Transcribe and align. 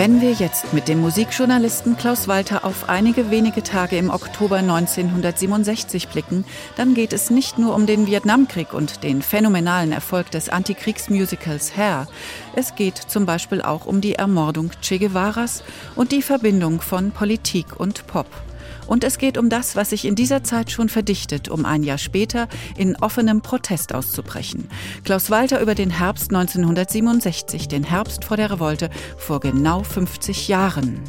Wenn 0.00 0.22
wir 0.22 0.32
jetzt 0.32 0.72
mit 0.72 0.88
dem 0.88 1.02
Musikjournalisten 1.02 1.94
Klaus 1.94 2.26
Walter 2.26 2.64
auf 2.64 2.88
einige 2.88 3.30
wenige 3.30 3.62
Tage 3.62 3.98
im 3.98 4.08
Oktober 4.08 4.56
1967 4.56 6.08
blicken, 6.08 6.46
dann 6.78 6.94
geht 6.94 7.12
es 7.12 7.28
nicht 7.28 7.58
nur 7.58 7.74
um 7.74 7.84
den 7.84 8.06
Vietnamkrieg 8.06 8.72
und 8.72 9.02
den 9.02 9.20
phänomenalen 9.20 9.92
Erfolg 9.92 10.30
des 10.30 10.48
Antikriegsmusicals 10.48 11.76
Hair. 11.76 12.08
Es 12.56 12.74
geht 12.76 12.96
zum 12.96 13.26
Beispiel 13.26 13.60
auch 13.60 13.84
um 13.84 14.00
die 14.00 14.14
Ermordung 14.14 14.70
Che 14.80 14.98
Guevaras 14.98 15.62
und 15.96 16.12
die 16.12 16.22
Verbindung 16.22 16.80
von 16.80 17.10
Politik 17.10 17.78
und 17.78 18.06
Pop. 18.06 18.49
Und 18.90 19.04
es 19.04 19.18
geht 19.18 19.38
um 19.38 19.48
das, 19.48 19.76
was 19.76 19.90
sich 19.90 20.04
in 20.04 20.16
dieser 20.16 20.42
Zeit 20.42 20.72
schon 20.72 20.88
verdichtet, 20.88 21.48
um 21.48 21.64
ein 21.64 21.84
Jahr 21.84 21.96
später 21.96 22.48
in 22.76 22.96
offenem 22.96 23.40
Protest 23.40 23.94
auszubrechen. 23.94 24.68
Klaus 25.04 25.30
Walter 25.30 25.60
über 25.60 25.76
den 25.76 25.90
Herbst 25.90 26.34
1967, 26.34 27.68
den 27.68 27.84
Herbst 27.84 28.24
vor 28.24 28.36
der 28.36 28.50
Revolte 28.50 28.90
vor 29.16 29.38
genau 29.38 29.84
50 29.84 30.48
Jahren. 30.48 31.00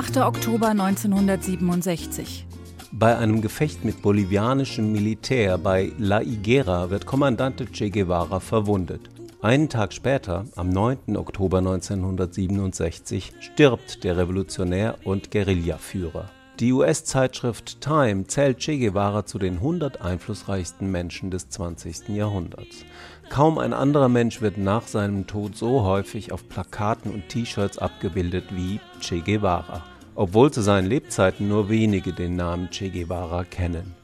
8. 0.00 0.16
Oktober 0.16 0.68
1967. 0.68 2.46
Bei 2.90 3.18
einem 3.18 3.42
Gefecht 3.42 3.84
mit 3.84 4.00
bolivianischem 4.00 4.90
Militär 4.90 5.58
bei 5.58 5.92
La 5.98 6.20
Higuera 6.20 6.88
wird 6.88 7.04
Kommandante 7.04 7.66
Che 7.66 7.90
Guevara 7.90 8.40
verwundet. 8.40 9.10
Einen 9.42 9.68
Tag 9.68 9.92
später, 9.92 10.46
am 10.56 10.70
9. 10.70 11.18
Oktober 11.18 11.58
1967, 11.58 13.34
stirbt 13.40 14.02
der 14.02 14.16
Revolutionär 14.16 14.96
und 15.04 15.30
Guerillaführer. 15.30 16.30
Die 16.60 16.74
US-Zeitschrift 16.74 17.80
Time 17.80 18.26
zählt 18.26 18.58
Che 18.58 18.76
Guevara 18.76 19.24
zu 19.24 19.38
den 19.38 19.54
100 19.54 20.02
einflussreichsten 20.02 20.90
Menschen 20.90 21.30
des 21.30 21.48
20. 21.48 22.10
Jahrhunderts. 22.10 22.84
Kaum 23.30 23.56
ein 23.56 23.72
anderer 23.72 24.10
Mensch 24.10 24.42
wird 24.42 24.58
nach 24.58 24.86
seinem 24.86 25.26
Tod 25.26 25.56
so 25.56 25.84
häufig 25.84 26.32
auf 26.32 26.46
Plakaten 26.50 27.14
und 27.14 27.30
T-Shirts 27.30 27.78
abgebildet 27.78 28.44
wie 28.50 28.78
Che 29.00 29.22
Guevara, 29.22 29.86
obwohl 30.14 30.50
zu 30.50 30.60
seinen 30.60 30.86
Lebzeiten 30.86 31.48
nur 31.48 31.70
wenige 31.70 32.12
den 32.12 32.36
Namen 32.36 32.68
Che 32.68 32.90
Guevara 32.90 33.44
kennen. 33.44 33.94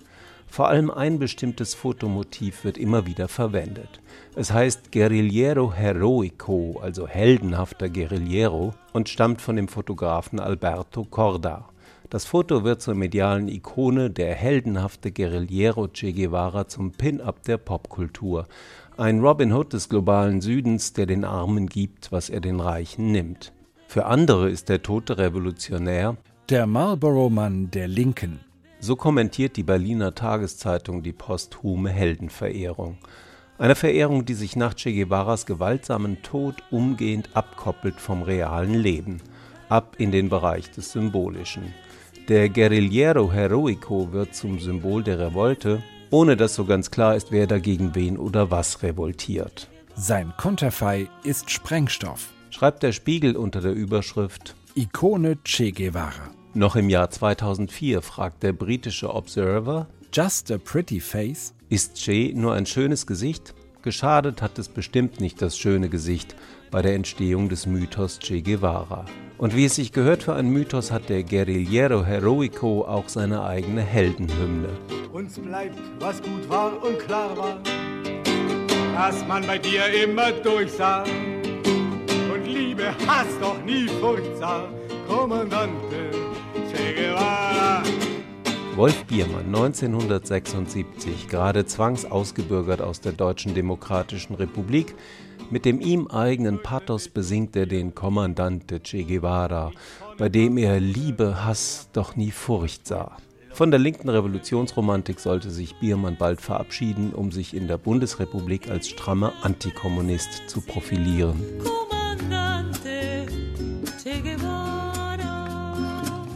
Vor 0.46 0.68
allem 0.68 0.90
ein 0.90 1.18
bestimmtes 1.18 1.74
Fotomotiv 1.74 2.64
wird 2.64 2.78
immer 2.78 3.04
wieder 3.04 3.28
verwendet. 3.28 4.00
Es 4.34 4.50
heißt 4.50 4.92
Guerrillero 4.92 5.74
Heroico, 5.74 6.80
also 6.80 7.06
heldenhafter 7.06 7.90
Guerillero, 7.90 8.72
und 8.94 9.10
stammt 9.10 9.42
von 9.42 9.56
dem 9.56 9.68
Fotografen 9.68 10.40
Alberto 10.40 11.04
Corda. 11.04 11.68
Das 12.10 12.24
Foto 12.24 12.62
wird 12.62 12.82
zur 12.82 12.94
medialen 12.94 13.48
Ikone, 13.48 14.10
der 14.10 14.32
heldenhafte 14.34 15.10
Guerillero 15.10 15.88
Che 15.88 16.12
Guevara 16.12 16.68
zum 16.68 16.92
Pin-up 16.92 17.42
der 17.42 17.56
Popkultur. 17.56 18.46
Ein 18.96 19.20
Robin 19.20 19.52
Hood 19.52 19.72
des 19.72 19.88
globalen 19.88 20.40
Südens, 20.40 20.92
der 20.92 21.06
den 21.06 21.24
Armen 21.24 21.66
gibt, 21.66 22.12
was 22.12 22.30
er 22.30 22.40
den 22.40 22.60
Reichen 22.60 23.10
nimmt. 23.10 23.52
Für 23.88 24.06
andere 24.06 24.48
ist 24.48 24.68
der 24.68 24.82
tote 24.82 25.18
Revolutionär 25.18 26.16
Der 26.48 26.66
Marlboro-Mann 26.66 27.70
der 27.72 27.88
Linken. 27.88 28.40
so 28.78 28.94
kommentiert 28.94 29.56
die 29.56 29.64
Berliner 29.64 30.14
Tageszeitung 30.14 31.02
die 31.02 31.12
posthume 31.12 31.90
Heldenverehrung. 31.90 32.98
Eine 33.58 33.74
Verehrung, 33.74 34.24
die 34.24 34.34
sich 34.34 34.54
nach 34.54 34.74
Che 34.74 34.92
Guevaras 34.92 35.44
gewaltsamen 35.44 36.22
Tod 36.22 36.62
umgehend 36.70 37.30
abkoppelt 37.34 38.00
vom 38.00 38.22
realen 38.22 38.74
Leben, 38.74 39.22
ab 39.68 39.96
in 39.98 40.12
den 40.12 40.28
Bereich 40.28 40.70
des 40.70 40.92
Symbolischen. 40.92 41.74
Der 42.28 42.48
Guerrillero 42.48 43.30
Heroico 43.30 44.10
wird 44.10 44.34
zum 44.34 44.58
Symbol 44.58 45.04
der 45.04 45.20
Revolte, 45.20 45.84
ohne 46.10 46.36
dass 46.36 46.56
so 46.56 46.64
ganz 46.64 46.90
klar 46.90 47.14
ist, 47.14 47.30
wer 47.30 47.46
dagegen 47.46 47.94
wen 47.94 48.18
oder 48.18 48.50
was 48.50 48.82
revoltiert. 48.82 49.68
Sein 49.94 50.32
Konterfei 50.36 51.08
ist 51.22 51.52
Sprengstoff. 51.52 52.30
Schreibt 52.50 52.82
der 52.82 52.90
Spiegel 52.90 53.36
unter 53.36 53.60
der 53.60 53.74
Überschrift 53.74 54.56
Ikone 54.74 55.38
Che 55.44 55.70
Guevara. 55.70 56.32
Noch 56.52 56.74
im 56.74 56.90
Jahr 56.90 57.10
2004 57.10 58.02
fragt 58.02 58.42
der 58.42 58.52
britische 58.52 59.14
Observer, 59.14 59.86
Just 60.12 60.50
a 60.50 60.58
pretty 60.58 60.98
face. 60.98 61.54
Ist 61.68 61.94
Che 61.94 62.32
nur 62.34 62.54
ein 62.54 62.66
schönes 62.66 63.06
Gesicht? 63.06 63.54
Geschadet 63.82 64.42
hat 64.42 64.58
es 64.58 64.68
bestimmt 64.68 65.20
nicht 65.20 65.40
das 65.40 65.56
schöne 65.56 65.88
Gesicht 65.88 66.34
bei 66.72 66.82
der 66.82 66.96
Entstehung 66.96 67.48
des 67.48 67.66
Mythos 67.66 68.18
Che 68.18 68.42
Guevara. 68.42 69.04
Und 69.38 69.54
wie 69.54 69.66
es 69.66 69.74
sich 69.74 69.92
gehört 69.92 70.22
für 70.22 70.34
einen 70.34 70.50
Mythos, 70.50 70.90
hat 70.90 71.10
der 71.10 71.22
Guerrillero 71.22 72.04
Heroico 72.06 72.86
auch 72.86 73.06
seine 73.08 73.44
eigene 73.44 73.82
Heldenhymne. 73.82 74.70
Uns 75.12 75.38
bleibt, 75.38 75.78
was 76.00 76.22
gut 76.22 76.48
war 76.48 76.82
und 76.82 76.98
klar 77.00 77.36
war, 77.36 77.58
dass 78.94 79.26
man 79.28 79.46
bei 79.46 79.58
dir 79.58 79.82
immer 80.04 80.32
durchsah. 80.32 81.04
Und 82.32 82.46
Liebe, 82.46 82.94
Hass 83.06 83.26
doch 83.38 83.62
nie 83.62 83.86
Furcht 84.00 84.38
sah, 84.38 84.68
Kommandante 85.06 86.10
Che 86.72 86.94
Guevara. 86.94 87.82
Wolf 88.74 89.04
Biermann, 89.04 89.46
1976, 89.46 91.28
gerade 91.28 91.66
zwangsausgebürgert 91.66 92.80
aus 92.80 93.00
der 93.00 93.12
Deutschen 93.12 93.54
Demokratischen 93.54 94.34
Republik, 94.34 94.94
mit 95.50 95.64
dem 95.64 95.80
ihm 95.80 96.06
eigenen 96.08 96.62
Pathos 96.62 97.08
besingt 97.08 97.56
er 97.56 97.66
den 97.66 97.94
Kommandante 97.94 98.80
Che 98.80 99.04
Guevara, 99.04 99.72
bei 100.18 100.28
dem 100.28 100.58
er 100.58 100.80
Liebe, 100.80 101.44
Hass, 101.44 101.88
doch 101.92 102.16
nie 102.16 102.30
Furcht 102.30 102.86
sah. 102.86 103.16
Von 103.52 103.70
der 103.70 103.80
linken 103.80 104.08
Revolutionsromantik 104.10 105.18
sollte 105.18 105.50
sich 105.50 105.76
Biermann 105.76 106.16
bald 106.18 106.40
verabschieden, 106.42 107.12
um 107.14 107.32
sich 107.32 107.54
in 107.54 107.68
der 107.68 107.78
Bundesrepublik 107.78 108.68
als 108.68 108.88
strammer 108.88 109.32
Antikommunist 109.42 110.48
zu 110.48 110.60
profilieren. 110.60 111.42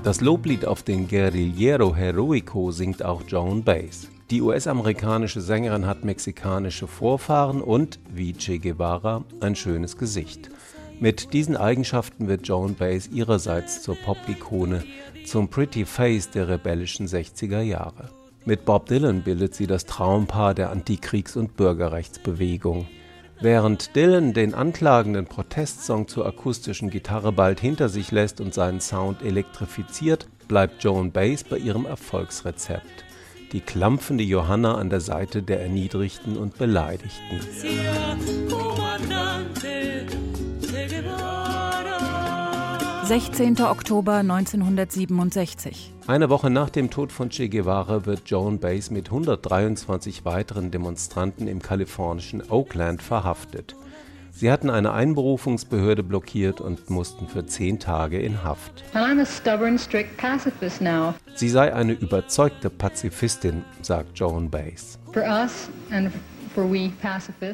Das 0.02 0.22
Loblied 0.22 0.64
auf 0.64 0.82
den 0.82 1.08
Guerrillero 1.08 1.94
Heroico 1.94 2.70
singt 2.70 3.04
auch 3.04 3.22
Joan 3.28 3.62
Baez. 3.62 4.08
Die 4.30 4.42
US-amerikanische 4.42 5.40
Sängerin 5.40 5.86
hat 5.86 6.04
mexikanische 6.04 6.86
Vorfahren 6.86 7.60
und, 7.60 7.98
wie 8.08 8.32
Che 8.32 8.58
Guevara, 8.58 9.24
ein 9.40 9.56
schönes 9.56 9.96
Gesicht. 9.96 10.50
Mit 11.00 11.32
diesen 11.32 11.56
Eigenschaften 11.56 12.28
wird 12.28 12.46
Joan 12.46 12.76
Baez 12.76 13.08
ihrerseits 13.08 13.82
zur 13.82 13.96
Pop-Ikone, 13.96 14.84
zum 15.26 15.48
Pretty 15.48 15.84
Face 15.84 16.30
der 16.30 16.46
rebellischen 16.46 17.08
60er 17.08 17.60
Jahre. 17.60 18.10
Mit 18.44 18.64
Bob 18.64 18.86
Dylan 18.86 19.22
bildet 19.22 19.56
sie 19.56 19.66
das 19.66 19.84
Traumpaar 19.86 20.54
der 20.54 20.70
Antikriegs- 20.70 21.36
und 21.36 21.56
Bürgerrechtsbewegung. 21.56 22.86
Während 23.40 23.96
Dylan 23.96 24.32
den 24.32 24.54
anklagenden 24.54 25.26
Protestsong 25.26 26.06
zur 26.06 26.26
akustischen 26.26 26.88
Gitarre 26.88 27.32
bald 27.32 27.58
hinter 27.58 27.88
sich 27.88 28.12
lässt 28.12 28.40
und 28.40 28.54
seinen 28.54 28.80
Sound 28.80 29.22
elektrifiziert, 29.22 30.28
bleibt 30.46 30.84
Joan 30.84 31.10
Baez 31.10 31.42
bei 31.42 31.58
ihrem 31.58 31.84
Erfolgsrezept. 31.84 33.09
Die 33.52 33.60
klampfende 33.60 34.22
Johanna 34.22 34.76
an 34.76 34.90
der 34.90 35.00
Seite 35.00 35.42
der 35.42 35.60
Erniedrigten 35.60 36.36
und 36.36 36.56
Beleidigten. 36.56 37.40
16. 43.04 43.60
Oktober 43.62 44.18
1967. 44.18 45.92
Eine 46.06 46.30
Woche 46.30 46.48
nach 46.48 46.70
dem 46.70 46.90
Tod 46.90 47.10
von 47.10 47.30
Che 47.30 47.48
Guevara 47.48 48.06
wird 48.06 48.22
Joan 48.26 48.60
Baez 48.60 48.90
mit 48.90 49.06
123 49.06 50.24
weiteren 50.24 50.70
Demonstranten 50.70 51.48
im 51.48 51.60
kalifornischen 51.60 52.48
Oakland 52.50 53.02
verhaftet. 53.02 53.74
Sie 54.32 54.50
hatten 54.50 54.70
eine 54.70 54.92
Einberufungsbehörde 54.92 56.02
blockiert 56.02 56.60
und 56.60 56.88
mussten 56.90 57.28
für 57.28 57.46
zehn 57.46 57.78
Tage 57.78 58.18
in 58.20 58.42
Haft. 58.42 58.84
And 58.94 59.04
I'm 59.04 59.20
a 59.20 59.26
stubborn, 59.26 59.78
strict 59.78 60.16
pacifist 60.16 60.80
now. 60.80 61.14
Sie 61.34 61.48
sei 61.48 61.74
eine 61.74 61.92
überzeugte 61.92 62.70
Pazifistin, 62.70 63.64
sagt 63.82 64.18
Joan 64.18 64.50
Baez. 64.50 64.98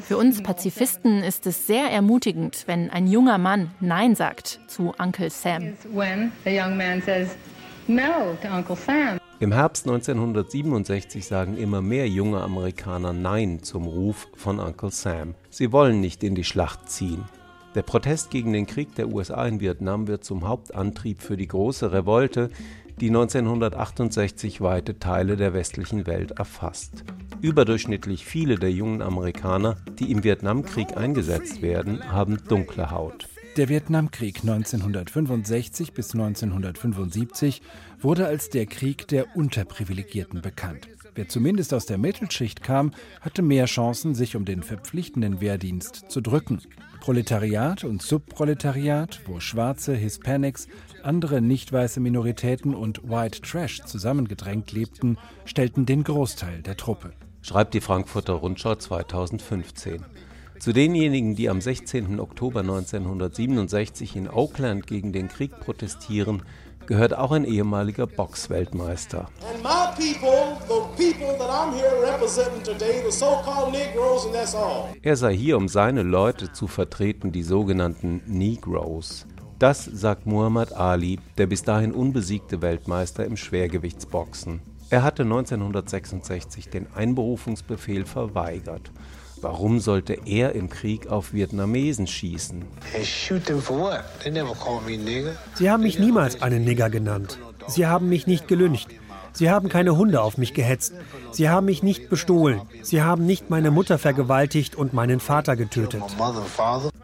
Für 0.01 0.17
uns 0.17 0.41
Pazifisten 0.41 1.23
ist 1.23 1.45
es 1.45 1.67
sehr 1.67 1.91
ermutigend, 1.91 2.63
wenn 2.65 2.89
ein 2.89 3.07
junger 3.07 3.37
Mann 3.37 3.71
Nein 3.79 4.15
sagt 4.15 4.59
zu 4.67 4.93
Uncle 4.97 5.29
Sam. 5.29 5.73
Im 9.39 9.51
Herbst 9.51 9.85
1967 9.85 11.23
sagen 11.23 11.57
immer 11.57 11.79
mehr 11.79 12.09
junge 12.09 12.41
Amerikaner 12.41 13.13
Nein 13.13 13.61
zum 13.61 13.85
Ruf 13.85 14.27
von 14.35 14.59
Uncle 14.59 14.89
Sam. 14.89 15.35
Sie 15.51 15.71
wollen 15.71 16.01
nicht 16.01 16.23
in 16.23 16.33
die 16.33 16.43
Schlacht 16.43 16.89
ziehen. 16.89 17.23
Der 17.75 17.83
Protest 17.83 18.31
gegen 18.31 18.51
den 18.51 18.65
Krieg 18.65 18.95
der 18.95 19.09
USA 19.09 19.45
in 19.45 19.59
Vietnam 19.59 20.07
wird 20.07 20.23
zum 20.23 20.47
Hauptantrieb 20.47 21.21
für 21.21 21.37
die 21.37 21.47
große 21.47 21.91
Revolte, 21.91 22.49
die 22.99 23.09
1968 23.09 24.59
weite 24.61 24.97
Teile 24.97 25.37
der 25.37 25.53
westlichen 25.53 26.07
Welt 26.07 26.31
erfasst. 26.31 27.03
Überdurchschnittlich 27.39 28.25
viele 28.25 28.55
der 28.55 28.71
jungen 28.71 29.03
Amerikaner, 29.03 29.77
die 29.99 30.11
im 30.11 30.23
Vietnamkrieg 30.23 30.97
eingesetzt 30.97 31.61
werden, 31.61 32.11
haben 32.11 32.39
dunkle 32.47 32.89
Haut. 32.89 33.27
Der 33.57 33.69
Vietnamkrieg 33.69 34.41
1965 34.41 35.93
bis 35.93 36.13
1975 36.13 37.63
wurde 37.99 38.27
als 38.27 38.51
der 38.51 38.67
Krieg 38.67 39.07
der 39.07 39.35
Unterprivilegierten 39.35 40.43
bekannt. 40.43 40.87
Wer 41.15 41.27
zumindest 41.27 41.73
aus 41.73 41.87
der 41.87 41.97
Mittelschicht 41.97 42.61
kam, 42.61 42.91
hatte 43.19 43.41
mehr 43.41 43.65
Chancen, 43.65 44.13
sich 44.13 44.35
um 44.35 44.45
den 44.45 44.61
verpflichtenden 44.61 45.41
Wehrdienst 45.41 46.11
zu 46.11 46.21
drücken. 46.21 46.61
Proletariat 46.99 47.83
und 47.83 48.03
Subproletariat, 48.03 49.21
wo 49.25 49.39
Schwarze, 49.39 49.95
Hispanics, 49.95 50.67
andere 51.01 51.41
nicht 51.41 51.73
weiße 51.73 51.99
Minoritäten 51.99 52.75
und 52.75 53.09
White 53.09 53.41
Trash 53.41 53.81
zusammengedrängt 53.85 54.71
lebten, 54.71 55.17
stellten 55.45 55.87
den 55.87 56.03
Großteil 56.03 56.61
der 56.61 56.77
Truppe. 56.77 57.11
schreibt 57.41 57.73
die 57.73 57.81
Frankfurter 57.81 58.33
Rundschau 58.33 58.75
2015. 58.75 60.05
Zu 60.59 60.73
denjenigen, 60.73 61.35
die 61.35 61.49
am 61.49 61.61
16. 61.61 62.19
Oktober 62.19 62.61
1967 62.61 64.15
in 64.15 64.29
Oakland 64.29 64.87
gegen 64.87 65.13
den 65.13 65.27
Krieg 65.27 65.59
protestieren, 65.59 66.41
gehört 66.87 67.15
auch 67.15 67.31
ein 67.31 67.45
ehemaliger 67.45 68.07
Boxweltmeister. 68.07 69.29
And 69.47 69.61
my 69.61 69.87
people, 69.95 70.57
the 70.67 70.81
people 70.95 71.37
that 71.37 71.49
I'm 71.49 71.73
here 71.73 72.01
representing 72.01 72.63
today, 72.63 73.03
the 73.05 73.11
so-called 73.11 73.71
Negroes, 73.71 74.25
and 74.25 74.33
that's 74.33 74.55
all. 74.55 74.87
Er 75.03 75.15
sei 75.15 75.35
hier, 75.35 75.57
um 75.57 75.67
seine 75.67 76.01
Leute 76.01 76.51
zu 76.51 76.67
vertreten, 76.67 77.31
die 77.31 77.43
sogenannten 77.43 78.21
Negroes. 78.25 79.27
Das 79.59 79.85
sagt 79.85 80.25
Muhammad 80.25 80.73
Ali, 80.73 81.19
der 81.37 81.47
bis 81.47 81.63
dahin 81.63 81.91
unbesiegte 81.91 82.61
Weltmeister 82.61 83.25
im 83.25 83.37
Schwergewichtsboxen. 83.37 84.61
Er 84.89 85.03
hatte 85.03 85.23
1966 85.23 86.69
den 86.69 86.87
Einberufungsbefehl 86.93 88.05
verweigert. 88.05 88.91
Warum 89.41 89.79
sollte 89.79 90.17
er 90.25 90.53
im 90.53 90.69
Krieg 90.69 91.07
auf 91.07 91.33
Vietnamesen 91.33 92.07
schießen? 92.07 92.65
Sie 95.55 95.69
haben 95.69 95.83
mich 95.83 95.99
niemals 95.99 96.41
einen 96.41 96.63
Nigger 96.63 96.89
genannt. 96.89 97.39
Sie 97.67 97.85
haben 97.85 98.09
mich 98.09 98.27
nicht 98.27 98.47
gelüncht. 98.47 98.89
Sie 99.33 99.51
haben 99.51 99.69
keine 99.69 99.95
Hunde 99.95 100.21
auf 100.21 100.39
mich 100.39 100.55
gehetzt. 100.55 100.93
Sie 101.31 101.47
haben 101.47 101.65
mich 101.67 101.83
nicht 101.83 102.09
bestohlen. 102.09 102.61
Sie 102.81 103.03
haben 103.03 103.27
nicht 103.27 103.51
meine 103.51 103.69
Mutter 103.69 103.99
vergewaltigt 103.99 104.75
und 104.75 104.93
meinen 104.93 105.19
Vater 105.19 105.55
getötet. 105.55 106.01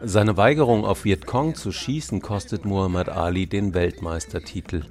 Seine 0.02 0.36
Weigerung 0.36 0.84
auf 0.84 1.04
Vietcong 1.04 1.54
zu 1.54 1.70
schießen 1.70 2.20
kostet 2.20 2.64
Muhammad 2.64 3.08
Ali 3.08 3.46
den 3.46 3.72
Weltmeistertitel. 3.72 4.82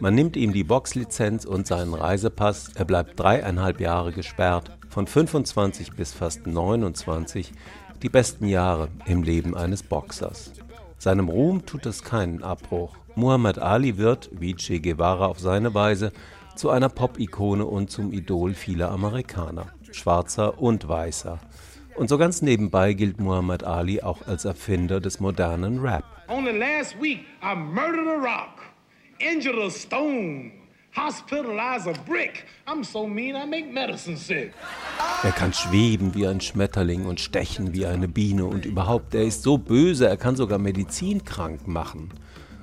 Man 0.00 0.14
nimmt 0.14 0.36
ihm 0.36 0.52
die 0.52 0.64
Boxlizenz 0.64 1.44
und 1.44 1.66
seinen 1.66 1.94
Reisepass, 1.94 2.70
er 2.74 2.84
bleibt 2.84 3.18
dreieinhalb 3.18 3.80
Jahre 3.80 4.12
gesperrt, 4.12 4.70
von 4.94 5.08
25 5.08 5.94
bis 5.94 6.12
fast 6.12 6.46
29, 6.46 7.50
die 8.00 8.08
besten 8.08 8.46
Jahre 8.46 8.90
im 9.06 9.24
Leben 9.24 9.56
eines 9.56 9.82
Boxers. 9.82 10.52
Seinem 10.98 11.28
Ruhm 11.28 11.66
tut 11.66 11.84
es 11.86 12.04
keinen 12.04 12.44
Abbruch. 12.44 12.94
Muhammad 13.16 13.58
Ali 13.58 13.98
wird, 13.98 14.30
wie 14.32 14.54
Che 14.54 14.78
Guevara 14.78 15.26
auf 15.26 15.40
seine 15.40 15.74
Weise, 15.74 16.12
zu 16.54 16.70
einer 16.70 16.88
Pop-Ikone 16.88 17.66
und 17.66 17.90
zum 17.90 18.12
Idol 18.12 18.54
vieler 18.54 18.92
Amerikaner, 18.92 19.66
schwarzer 19.90 20.60
und 20.62 20.86
weißer. 20.86 21.40
Und 21.96 22.08
so 22.08 22.16
ganz 22.16 22.40
nebenbei 22.40 22.92
gilt 22.92 23.18
Muhammad 23.18 23.64
Ali 23.64 24.00
auch 24.00 24.28
als 24.28 24.44
Erfinder 24.44 25.00
des 25.00 25.18
modernen 25.18 25.80
Rap. 25.80 26.04
Only 26.28 26.56
last 26.56 26.94
week, 27.02 27.24
I 27.42 27.56
murdered 27.56 28.06
a 28.06 28.20
rock, 28.20 28.62
injured 29.18 29.58
a 29.58 29.70
stone, 29.70 30.52
Er 35.24 35.32
kann 35.32 35.52
schweben 35.52 36.14
wie 36.14 36.24
ein 36.26 36.40
Schmetterling 36.40 37.06
und 37.06 37.18
stechen 37.18 37.74
wie 37.74 37.84
eine 37.84 38.06
Biene 38.06 38.44
und 38.44 38.64
überhaupt, 38.64 39.12
er 39.14 39.24
ist 39.24 39.42
so 39.42 39.58
böse, 39.58 40.06
er 40.06 40.16
kann 40.16 40.36
sogar 40.36 40.58
Medizin 40.58 41.24
krank 41.24 41.66
machen, 41.66 42.10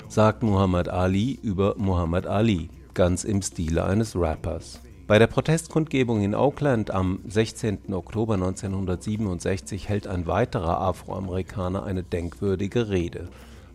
sagt 0.07 0.43
Muhammad 0.43 0.87
Ali 0.87 1.39
über 1.43 1.75
Muhammad 1.77 2.25
Ali, 2.25 2.69
ganz 2.93 3.25
im 3.25 3.41
Stile 3.41 3.83
eines 3.83 4.15
Rappers. 4.15 4.79
Bei 5.07 5.19
der 5.19 5.27
Protestkundgebung 5.27 6.21
in 6.21 6.33
Oakland 6.33 6.89
am 6.89 7.19
16. 7.27 7.93
Oktober 7.93 8.35
1967 8.35 9.89
hält 9.89 10.07
ein 10.07 10.25
weiterer 10.25 10.79
Afroamerikaner 10.79 11.83
eine 11.83 12.03
denkwürdige 12.03 12.87
Rede. 12.87 13.27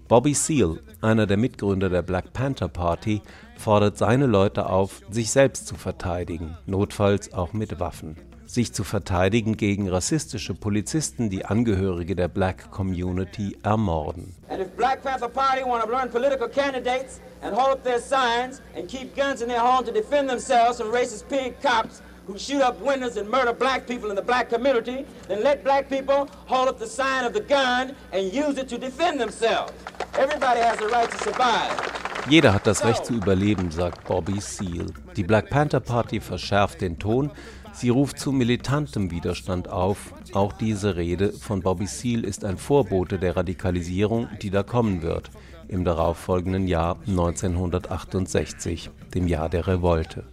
Bobby 0.08 0.34
Seale, 0.34 0.78
einer 1.00 1.26
der 1.26 1.36
Mitgründer 1.36 1.88
der 1.88 2.02
Black 2.02 2.32
Panther 2.32 2.68
Party, 2.68 3.22
fordert 3.58 3.98
seine 3.98 4.26
Leute 4.26 4.68
auf, 4.68 5.00
sich 5.10 5.32
selbst 5.32 5.66
zu 5.66 5.74
verteidigen, 5.74 6.56
notfalls 6.64 7.32
auch 7.32 7.52
mit 7.52 7.80
Waffen. 7.80 8.16
Sich 8.46 8.72
zu 8.72 8.84
verteidigen 8.84 9.56
gegen 9.56 9.88
rassistische 9.88 10.54
Polizisten, 10.54 11.28
die 11.28 11.44
Angehörige 11.44 12.14
der 12.14 12.28
Black 12.28 12.70
Community 12.70 13.58
ermorden. 13.64 14.32
And 14.48 14.60
if 14.60 14.68
Black 14.76 15.02
Panther 15.02 15.28
Party 15.28 15.64
want 15.64 15.82
to 15.82 15.90
learn 15.90 16.08
political 16.08 16.48
candidates 16.48 17.20
and 17.42 17.56
hold 17.56 17.72
up 17.72 17.82
their 17.82 17.98
signs 17.98 18.62
and 18.76 18.86
keep 18.86 19.16
guns 19.16 19.42
in 19.42 19.48
their 19.48 19.60
home 19.60 19.84
to 19.84 19.90
defend 19.90 20.30
themselves 20.30 20.80
from 20.80 20.92
racist 20.92 21.28
pig 21.28 21.60
cops 21.60 22.00
who 22.26 22.38
shoot 22.38 22.60
up 22.60 22.80
windows 22.80 23.16
and 23.16 23.28
murder 23.28 23.52
black 23.52 23.86
people 23.86 24.10
in 24.10 24.16
the 24.16 24.22
black 24.22 24.48
community, 24.48 25.04
then 25.28 25.42
let 25.42 25.62
black 25.62 25.88
people 25.88 26.28
hold 26.46 26.68
up 26.68 26.78
the 26.78 26.86
sign 26.86 27.24
of 27.24 27.32
the 27.32 27.40
gun 27.40 27.94
and 28.12 28.32
use 28.32 28.58
it 28.58 28.68
to 28.68 28.78
defend 28.78 29.20
themselves. 29.20 29.72
Everybody 30.18 30.60
has 30.60 30.80
a 30.80 30.88
right 30.88 31.10
to 31.10 31.18
survive. 31.18 31.96
Jeder 32.28 32.52
hat 32.52 32.66
das 32.66 32.84
Recht 32.84 33.06
zu 33.06 33.14
überleben, 33.14 33.70
sagt 33.70 34.04
Bobby 34.04 34.40
Seale. 34.40 34.86
Die 35.16 35.22
Black 35.22 35.48
Panther 35.48 35.78
Party 35.78 36.20
verschärft 36.20 36.80
den 36.80 36.98
Ton. 36.98 37.30
Sie 37.72 37.88
ruft 37.88 38.18
zu 38.18 38.32
militantem 38.32 39.12
Widerstand 39.12 39.68
auf. 39.68 40.12
Auch 40.32 40.52
diese 40.52 40.96
Rede 40.96 41.32
von 41.32 41.62
Bobby 41.62 41.86
Seale 41.86 42.26
ist 42.26 42.44
ein 42.44 42.56
Vorbote 42.56 43.20
der 43.20 43.36
Radikalisierung, 43.36 44.28
die 44.42 44.50
da 44.50 44.64
kommen 44.64 45.02
wird, 45.02 45.30
im 45.68 45.84
darauffolgenden 45.84 46.66
Jahr 46.66 46.96
1968, 47.06 48.90
dem 49.14 49.28
Jahr 49.28 49.48
der 49.48 49.68
Revolte. 49.68 50.24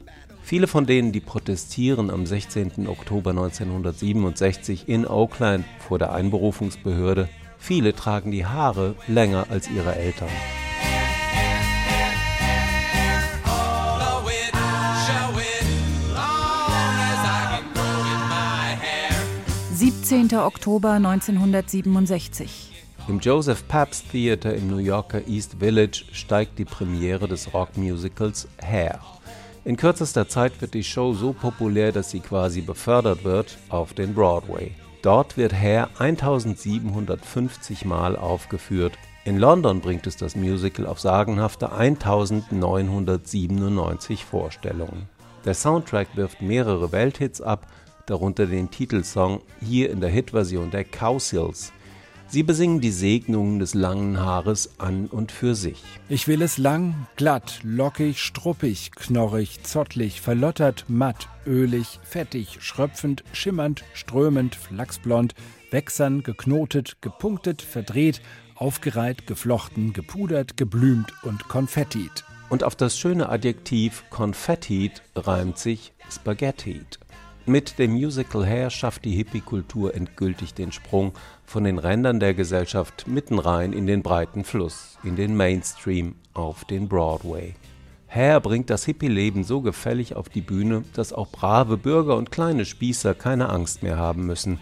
Viele 0.43 0.67
von 0.67 0.85
denen, 0.85 1.13
die 1.13 1.21
protestieren 1.21 2.11
am 2.11 2.25
16. 2.25 2.87
Oktober 2.87 3.29
1967 3.29 4.89
in 4.89 5.07
Oakland 5.07 5.63
vor 5.79 5.97
der 5.97 6.11
Einberufungsbehörde, 6.11 7.29
viele 7.57 7.95
tragen 7.95 8.31
die 8.31 8.45
Haare 8.45 8.95
länger 9.07 9.47
als 9.49 9.69
ihre 9.71 9.95
Eltern. 9.95 10.29
17. 19.73 20.37
Oktober 20.37 20.91
1967. 20.91 22.71
Im 23.07 23.19
Joseph 23.19 23.67
Pabst 23.67 24.11
Theater 24.11 24.53
im 24.53 24.67
New 24.67 24.77
Yorker 24.77 25.25
East 25.27 25.55
Village 25.59 26.03
steigt 26.11 26.59
die 26.59 26.65
Premiere 26.65 27.27
des 27.27 27.53
Rockmusicals 27.53 28.47
Hair. 28.61 28.99
In 29.65 29.77
kürzester 29.77 30.27
Zeit 30.27 30.59
wird 30.59 30.73
die 30.73 30.83
Show 30.83 31.13
so 31.13 31.31
populär, 31.31 31.93
dass 31.93 32.11
sie 32.11 32.19
quasi 32.19 32.59
befördert 32.59 33.23
wird 33.23 33.57
auf 33.69 33.93
den 33.93 34.13
Broadway. 34.13 34.71
Dort 35.01 35.37
wird 35.37 35.53
Hair 35.53 35.87
1750 35.99 37.85
Mal 37.85 38.17
aufgeführt. 38.17 38.91
In 39.23 39.37
London 39.37 39.79
bringt 39.79 40.05
es 40.05 40.17
das 40.17 40.35
Musical 40.35 40.85
auf 40.85 40.99
sagenhafte 40.99 41.71
1997 41.71 44.25
Vorstellungen. 44.25 45.07
Der 45.45 45.53
Soundtrack 45.53 46.09
wirft 46.15 46.41
mehrere 46.41 46.91
Welthits 46.91 47.41
ab, 47.41 47.65
darunter 48.05 48.47
den 48.47 48.69
Titelsong 48.69 49.39
hier 49.61 49.91
in 49.91 50.01
der 50.01 50.09
Hitversion 50.09 50.71
der 50.71 50.83
Cowsills. 50.83 51.71
Sie 52.33 52.41
besingen 52.41 52.81
die 52.81 52.89
Segnungen 52.89 53.59
des 53.59 53.75
langen 53.75 54.19
Haares 54.19 54.79
an 54.79 55.05
und 55.05 55.31
für 55.31 55.53
sich. 55.53 55.83
Ich 56.09 56.27
will 56.27 56.41
es 56.41 56.57
lang, 56.57 57.05
glatt, 57.15 57.59
lockig, 57.61 58.23
struppig, 58.23 58.89
knorrig, 58.95 59.61
zottlig, 59.61 60.19
verlottert, 60.19 60.85
matt, 60.87 61.29
ölig, 61.45 61.99
fettig, 62.01 62.57
schröpfend, 62.59 63.23
schimmernd, 63.33 63.83
strömend, 63.93 64.55
flachsblond, 64.55 65.35
wächsern, 65.69 66.23
geknotet, 66.23 66.97
gepunktet, 67.01 67.61
verdreht, 67.61 68.19
aufgereiht, 68.55 69.27
geflochten, 69.27 69.93
gepudert, 69.93 70.57
geblümt 70.57 71.13
und 71.21 71.47
konfettit. 71.49 72.25
Und 72.49 72.63
auf 72.63 72.75
das 72.75 72.97
schöne 72.97 73.29
Adjektiv 73.29 74.05
konfettit 74.09 75.03
reimt 75.15 75.59
sich 75.59 75.93
spaghettit. 76.09 76.97
Mit 77.45 77.77
dem 77.77 77.91
Musical 77.91 78.45
Hair 78.45 78.69
schafft 78.69 79.03
die 79.03 79.11
Hippie-Kultur 79.11 79.93
endgültig 79.93 80.53
den 80.53 80.71
Sprung 80.71 81.11
von 81.43 81.65
den 81.65 81.77
Rändern 81.77 82.21
der 82.21 82.33
Gesellschaft 82.33 83.05
mitten 83.05 83.37
rein 83.37 83.73
in 83.73 83.85
den 83.85 84.01
breiten 84.01 84.45
Fluss, 84.45 84.97
in 85.03 85.17
den 85.17 85.35
Mainstream, 85.35 86.15
auf 86.33 86.63
den 86.63 86.87
Broadway. 86.87 87.55
Hair 88.07 88.39
bringt 88.39 88.69
das 88.69 88.85
Hippie-Leben 88.85 89.43
so 89.43 89.59
gefällig 89.59 90.15
auf 90.15 90.29
die 90.29 90.39
Bühne, 90.39 90.85
dass 90.93 91.11
auch 91.11 91.27
brave 91.31 91.75
Bürger 91.75 92.15
und 92.15 92.31
kleine 92.31 92.63
Spießer 92.63 93.13
keine 93.13 93.49
Angst 93.49 93.83
mehr 93.83 93.97
haben 93.97 94.25
müssen. 94.25 94.59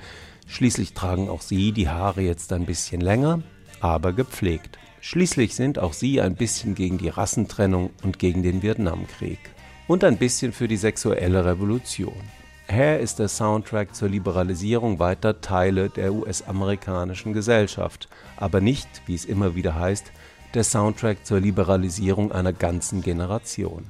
Schließlich 0.47 0.95
tragen 0.95 1.29
auch 1.29 1.41
sie 1.41 1.73
die 1.73 1.89
Haare 1.89 2.21
jetzt 2.21 2.51
ein 2.51 2.65
bisschen 2.65 2.99
länger, 2.99 3.43
aber 3.79 4.11
gepflegt. 4.11 4.79
Schließlich 5.01 5.53
sind 5.53 5.77
auch 5.77 5.93
sie 5.93 6.19
ein 6.19 6.33
bisschen 6.33 6.73
gegen 6.73 6.97
die 6.97 7.09
Rassentrennung 7.09 7.91
und 8.01 8.17
gegen 8.17 8.41
den 8.41 8.63
Vietnamkrieg. 8.63 9.39
Und 9.87 10.03
ein 10.03 10.17
bisschen 10.17 10.51
für 10.51 10.67
die 10.67 10.77
sexuelle 10.77 11.45
Revolution. 11.45 12.40
Hair 12.71 13.01
ist 13.01 13.19
der 13.19 13.27
Soundtrack 13.27 13.93
zur 13.93 14.07
Liberalisierung 14.07 14.97
weiter 14.99 15.41
Teile 15.41 15.89
der 15.89 16.13
US-amerikanischen 16.13 17.33
Gesellschaft, 17.33 18.07
aber 18.37 18.61
nicht, 18.61 18.87
wie 19.05 19.15
es 19.15 19.25
immer 19.25 19.55
wieder 19.55 19.75
heißt, 19.75 20.11
der 20.53 20.63
Soundtrack 20.63 21.25
zur 21.25 21.39
Liberalisierung 21.39 22.31
einer 22.31 22.53
ganzen 22.53 23.01
Generation. 23.01 23.85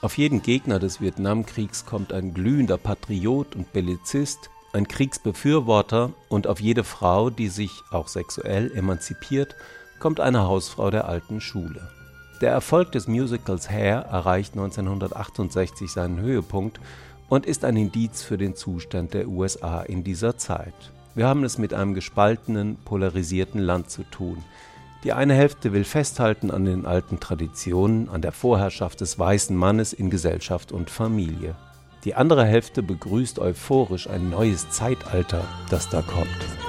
Auf 0.00 0.16
jeden 0.18 0.42
Gegner 0.42 0.78
des 0.78 1.00
Vietnamkriegs 1.00 1.84
kommt 1.84 2.12
ein 2.12 2.34
glühender 2.34 2.78
Patriot 2.78 3.54
und 3.54 3.72
Bellizist, 3.72 4.50
ein 4.72 4.88
Kriegsbefürworter 4.88 6.10
und 6.28 6.46
auf 6.46 6.58
jede 6.58 6.84
Frau, 6.84 7.28
die 7.28 7.48
sich 7.48 7.82
auch 7.90 8.08
sexuell 8.08 8.72
emanzipiert, 8.72 9.54
kommt 10.00 10.20
eine 10.20 10.42
Hausfrau 10.42 10.90
der 10.90 11.06
alten 11.06 11.40
Schule. 11.40 11.88
Der 12.40 12.50
Erfolg 12.50 12.90
des 12.92 13.06
Musicals 13.06 13.70
Hair 13.70 14.06
erreicht 14.10 14.54
1968 14.54 15.92
seinen 15.92 16.18
Höhepunkt 16.18 16.80
und 17.32 17.46
ist 17.46 17.64
ein 17.64 17.78
Indiz 17.78 18.22
für 18.22 18.36
den 18.36 18.54
Zustand 18.54 19.14
der 19.14 19.26
USA 19.26 19.80
in 19.80 20.04
dieser 20.04 20.36
Zeit. 20.36 20.74
Wir 21.14 21.26
haben 21.26 21.44
es 21.44 21.56
mit 21.56 21.72
einem 21.72 21.94
gespaltenen, 21.94 22.76
polarisierten 22.84 23.58
Land 23.58 23.88
zu 23.88 24.02
tun. 24.02 24.44
Die 25.02 25.14
eine 25.14 25.32
Hälfte 25.32 25.72
will 25.72 25.84
festhalten 25.84 26.50
an 26.50 26.66
den 26.66 26.84
alten 26.84 27.20
Traditionen, 27.20 28.10
an 28.10 28.20
der 28.20 28.32
Vorherrschaft 28.32 29.00
des 29.00 29.18
weißen 29.18 29.56
Mannes 29.56 29.94
in 29.94 30.10
Gesellschaft 30.10 30.72
und 30.72 30.90
Familie. 30.90 31.54
Die 32.04 32.14
andere 32.14 32.44
Hälfte 32.44 32.82
begrüßt 32.82 33.38
euphorisch 33.38 34.10
ein 34.10 34.28
neues 34.28 34.68
Zeitalter, 34.68 35.42
das 35.70 35.88
da 35.88 36.02
kommt. 36.02 36.61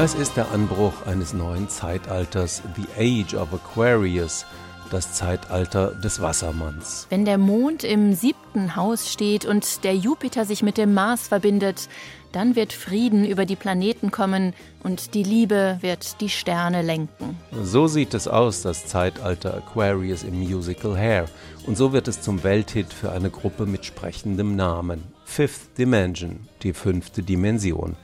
Es 0.00 0.14
ist 0.14 0.36
der 0.36 0.52
Anbruch 0.52 1.06
eines 1.06 1.32
neuen 1.32 1.68
Zeitalters, 1.68 2.62
The 2.76 3.24
Age 3.24 3.34
of 3.34 3.52
Aquarius, 3.52 4.46
das 4.92 5.12
Zeitalter 5.12 5.90
des 5.90 6.22
Wassermanns. 6.22 7.08
Wenn 7.10 7.24
der 7.24 7.36
Mond 7.36 7.82
im 7.82 8.14
siebten 8.14 8.76
Haus 8.76 9.12
steht 9.12 9.44
und 9.44 9.82
der 9.82 9.96
Jupiter 9.96 10.44
sich 10.44 10.62
mit 10.62 10.78
dem 10.78 10.94
Mars 10.94 11.26
verbindet, 11.26 11.88
dann 12.30 12.54
wird 12.54 12.72
Frieden 12.72 13.26
über 13.26 13.44
die 13.44 13.56
Planeten 13.56 14.12
kommen 14.12 14.54
und 14.84 15.14
die 15.14 15.24
Liebe 15.24 15.78
wird 15.80 16.20
die 16.20 16.28
Sterne 16.28 16.82
lenken. 16.82 17.36
So 17.60 17.88
sieht 17.88 18.14
es 18.14 18.28
aus, 18.28 18.62
das 18.62 18.86
Zeitalter 18.86 19.52
Aquarius 19.56 20.22
im 20.22 20.38
Musical 20.38 20.96
Hair. 20.96 21.24
Und 21.66 21.76
so 21.76 21.92
wird 21.92 22.06
es 22.06 22.22
zum 22.22 22.44
Welthit 22.44 22.92
für 22.92 23.10
eine 23.10 23.30
Gruppe 23.30 23.66
mit 23.66 23.84
sprechendem 23.84 24.54
Namen. 24.54 25.02
Fifth 25.24 25.76
Dimension, 25.76 26.46
die 26.62 26.72
fünfte 26.72 27.24
Dimension. 27.24 27.96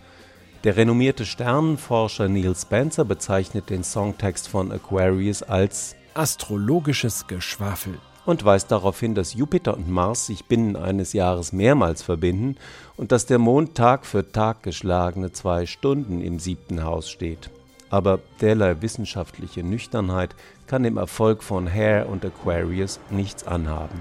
Der 0.65 0.79
renommierte 0.79 1.27
Sternenforscher 1.27 2.27
Neil 2.27 2.57
Spencer 2.57 3.05
bezeichnet 3.05 3.69
den 3.69 3.85
Songtext 3.85 4.49
von 4.49 4.73
Aquarius 4.73 5.43
als 5.43 5.95
astrologisches 6.15 7.27
Geschwafel 7.27 7.99
und 8.25 8.47
weist 8.47 8.73
darauf 8.73 8.99
hin, 8.99 9.15
dass 9.15 9.35
Jupiter 9.35 9.77
und 9.77 9.91
Mars 9.91 10.25
sich 10.25 10.47
binnen 10.47 10.77
eines 10.77 11.13
Jahres 11.13 11.53
mehrmals 11.53 12.03
verbinden 12.03 12.57
und 12.97 13.13
dass 13.13 13.27
der 13.27 13.39
Mond 13.39 13.75
Tag 13.75 14.07
für 14.07 14.33
Tag 14.33 14.63
geschlagene 14.63 15.33
zwei 15.33 15.67
Stunden 15.67 16.23
im 16.23 16.39
siebten 16.39 16.83
Haus 16.83 17.11
steht. 17.11 17.51
Aber 17.91 18.21
derlei 18.41 18.81
wissenschaftliche 18.81 19.63
Nüchternheit 19.63 20.35
kann 20.67 20.83
dem 20.83 20.97
Erfolg 20.97 21.43
von 21.43 21.71
Hare 21.71 22.07
und 22.07 22.25
Aquarius 22.25 23.01
nichts 23.11 23.47
anhaben. 23.47 24.01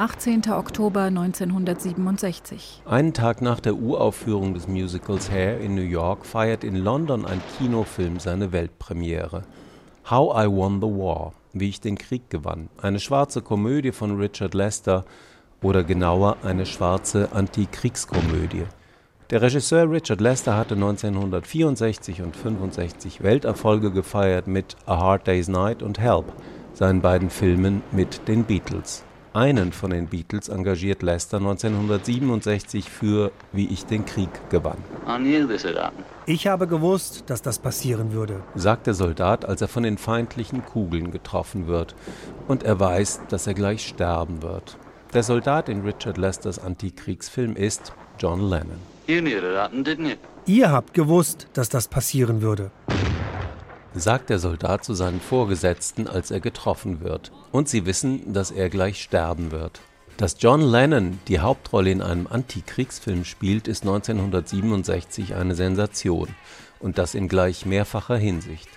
18. 0.00 0.42
Oktober 0.52 1.02
1967. 1.02 2.82
Einen 2.84 3.12
Tag 3.14 3.42
nach 3.42 3.58
der 3.58 3.74
Uraufführung 3.74 4.54
des 4.54 4.68
Musicals 4.68 5.28
Hair 5.28 5.58
in 5.58 5.74
New 5.74 5.80
York 5.80 6.24
feiert 6.24 6.62
in 6.62 6.76
London 6.76 7.24
ein 7.24 7.42
Kinofilm 7.58 8.20
seine 8.20 8.52
Weltpremiere. 8.52 9.42
How 10.08 10.44
I 10.44 10.48
Won 10.48 10.80
the 10.80 10.86
War, 10.86 11.32
wie 11.52 11.68
ich 11.68 11.80
den 11.80 11.98
Krieg 11.98 12.30
gewann. 12.30 12.68
Eine 12.80 13.00
schwarze 13.00 13.42
Komödie 13.42 13.90
von 13.90 14.16
Richard 14.20 14.54
Lester 14.54 15.04
oder 15.62 15.82
genauer 15.82 16.36
eine 16.44 16.64
schwarze 16.64 17.32
Antikriegskomödie. 17.32 18.66
Der 19.30 19.42
Regisseur 19.42 19.90
Richard 19.90 20.20
Lester 20.20 20.56
hatte 20.56 20.76
1964 20.76 22.22
und 22.22 22.36
65 22.36 23.24
Welterfolge 23.24 23.90
gefeiert 23.90 24.46
mit 24.46 24.76
A 24.86 24.98
Hard 24.98 25.26
Day's 25.26 25.48
Night 25.48 25.82
und 25.82 25.98
Help, 25.98 26.32
seinen 26.72 27.00
beiden 27.00 27.30
Filmen 27.30 27.82
mit 27.90 28.28
den 28.28 28.44
Beatles. 28.44 29.04
Einen 29.34 29.72
von 29.72 29.90
den 29.90 30.06
Beatles 30.06 30.48
engagiert 30.48 31.02
Lester 31.02 31.36
1967 31.36 32.88
für 32.88 33.30
Wie 33.52 33.66
ich 33.66 33.84
den 33.84 34.06
Krieg 34.06 34.30
gewann. 34.48 34.78
Ich 36.26 36.46
habe 36.46 36.66
gewusst, 36.66 37.24
dass 37.26 37.42
das 37.42 37.58
passieren 37.58 38.12
würde, 38.12 38.40
sagt 38.54 38.86
der 38.86 38.94
Soldat, 38.94 39.44
als 39.44 39.60
er 39.60 39.68
von 39.68 39.82
den 39.82 39.98
feindlichen 39.98 40.64
Kugeln 40.64 41.10
getroffen 41.10 41.66
wird. 41.66 41.94
Und 42.46 42.62
er 42.62 42.80
weiß, 42.80 43.22
dass 43.28 43.46
er 43.46 43.54
gleich 43.54 43.86
sterben 43.86 44.42
wird. 44.42 44.78
Der 45.12 45.22
Soldat 45.22 45.68
in 45.68 45.82
Richard 45.82 46.16
Lesters 46.16 46.58
Antikriegsfilm 46.58 47.54
ist 47.54 47.92
John 48.18 48.48
Lennon. 48.48 48.78
Ihr 50.46 50.70
habt 50.70 50.94
gewusst, 50.94 51.48
dass 51.52 51.68
das 51.68 51.88
passieren 51.88 52.40
würde 52.40 52.70
sagt 53.94 54.30
der 54.30 54.38
Soldat 54.38 54.84
zu 54.84 54.94
seinen 54.94 55.20
Vorgesetzten, 55.20 56.06
als 56.06 56.30
er 56.30 56.40
getroffen 56.40 57.00
wird. 57.00 57.32
Und 57.52 57.68
sie 57.68 57.86
wissen, 57.86 58.32
dass 58.32 58.50
er 58.50 58.68
gleich 58.68 59.02
sterben 59.02 59.50
wird. 59.50 59.80
Dass 60.16 60.36
John 60.40 60.60
Lennon 60.60 61.20
die 61.28 61.40
Hauptrolle 61.40 61.90
in 61.90 62.02
einem 62.02 62.26
Antikriegsfilm 62.26 63.24
spielt, 63.24 63.68
ist 63.68 63.84
1967 63.84 65.34
eine 65.34 65.54
Sensation. 65.54 66.28
Und 66.80 66.98
das 66.98 67.14
in 67.14 67.28
gleich 67.28 67.66
mehrfacher 67.66 68.16
Hinsicht. 68.16 68.68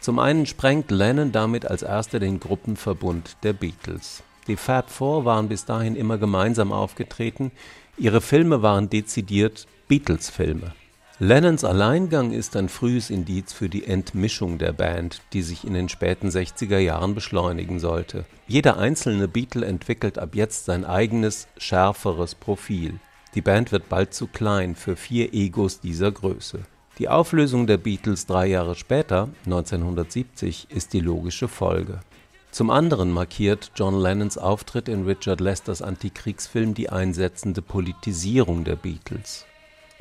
Zum 0.00 0.18
einen 0.18 0.46
sprengt 0.46 0.90
Lennon 0.90 1.30
damit 1.30 1.66
als 1.66 1.82
erster 1.82 2.18
den 2.18 2.40
Gruppenverbund 2.40 3.36
der 3.44 3.52
Beatles. 3.52 4.24
Die 4.48 4.56
Fab 4.56 4.90
Four 4.90 5.24
waren 5.24 5.48
bis 5.48 5.64
dahin 5.64 5.94
immer 5.94 6.18
gemeinsam 6.18 6.72
aufgetreten, 6.72 7.52
ihre 7.96 8.20
Filme 8.20 8.62
waren 8.62 8.90
dezidiert 8.90 9.66
Beatles-Filme. 9.86 10.74
Lennons 11.24 11.62
Alleingang 11.62 12.32
ist 12.32 12.56
ein 12.56 12.68
frühes 12.68 13.08
Indiz 13.08 13.52
für 13.52 13.68
die 13.68 13.86
Entmischung 13.86 14.58
der 14.58 14.72
Band, 14.72 15.22
die 15.32 15.42
sich 15.42 15.64
in 15.64 15.72
den 15.72 15.88
späten 15.88 16.30
60er 16.30 16.78
Jahren 16.78 17.14
beschleunigen 17.14 17.78
sollte. 17.78 18.24
Jeder 18.48 18.76
einzelne 18.76 19.28
Beatle 19.28 19.64
entwickelt 19.64 20.18
ab 20.18 20.30
jetzt 20.34 20.64
sein 20.64 20.84
eigenes, 20.84 21.46
schärferes 21.56 22.34
Profil. 22.34 22.98
Die 23.36 23.40
Band 23.40 23.70
wird 23.70 23.88
bald 23.88 24.14
zu 24.14 24.26
klein 24.26 24.74
für 24.74 24.96
vier 24.96 25.32
Egos 25.32 25.78
dieser 25.78 26.10
Größe. 26.10 26.58
Die 26.98 27.08
Auflösung 27.08 27.68
der 27.68 27.78
Beatles 27.78 28.26
drei 28.26 28.48
Jahre 28.48 28.74
später, 28.74 29.28
1970, 29.44 30.66
ist 30.70 30.92
die 30.92 30.98
logische 30.98 31.46
Folge. 31.46 32.00
Zum 32.50 32.68
anderen 32.68 33.12
markiert 33.12 33.70
John 33.76 33.94
Lennons 33.96 34.38
Auftritt 34.38 34.88
in 34.88 35.04
Richard 35.04 35.40
Lesters 35.40 35.82
Antikriegsfilm 35.82 36.74
die 36.74 36.90
einsetzende 36.90 37.62
Politisierung 37.62 38.64
der 38.64 38.74
Beatles. 38.74 39.46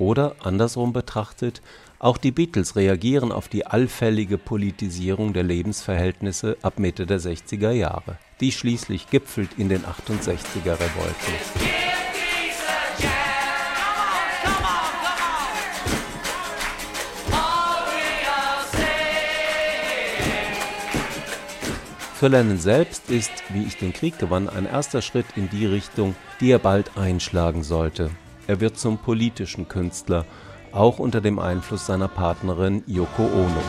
Oder 0.02 0.36
andersrum 0.40 0.94
betrachtet, 0.94 1.62
auch 2.00 2.18
die 2.18 2.32
Beatles 2.32 2.76
reagieren 2.76 3.32
auf 3.32 3.48
die 3.48 3.68
allfällige 3.68 4.40
Politisierung 4.40 5.32
der 5.32 5.44
Lebensverhältnisse 5.44 6.58
ab 6.64 6.80
Mitte 6.80 7.06
der 7.06 7.20
60er 7.20 7.70
Jahre, 7.70 8.18
die 8.40 8.52
schließlich 8.52 9.12
gipfelt 9.12 9.52
in 9.60 9.70
den 9.70 9.84
68er 9.84 10.72
Revolten. 10.72 11.34
Für 22.16 22.28
Lennon 22.28 22.58
selbst 22.58 23.12
ist, 23.12 23.32
wie 23.50 23.66
ich 23.66 23.78
den 23.78 23.94
Krieg 23.94 24.18
gewann, 24.18 24.50
ein 24.50 24.66
erster 24.66 25.04
Schritt 25.04 25.28
in 25.36 25.48
die 25.52 25.68
Richtung, 25.68 26.16
die 26.40 26.50
er 26.50 26.60
bald 26.60 26.98
einschlagen 26.98 27.62
sollte. 27.62 28.10
Er 28.48 28.60
wird 28.60 28.78
zum 28.78 28.98
politischen 28.98 29.68
Künstler, 29.68 30.26
auch 30.72 31.00
unter 31.00 31.22
dem 31.22 31.40
Einfluss 31.40 31.86
seiner 31.86 32.08
Partnerin 32.08 32.84
Yoko 32.88 33.24
Ono. 33.24 33.62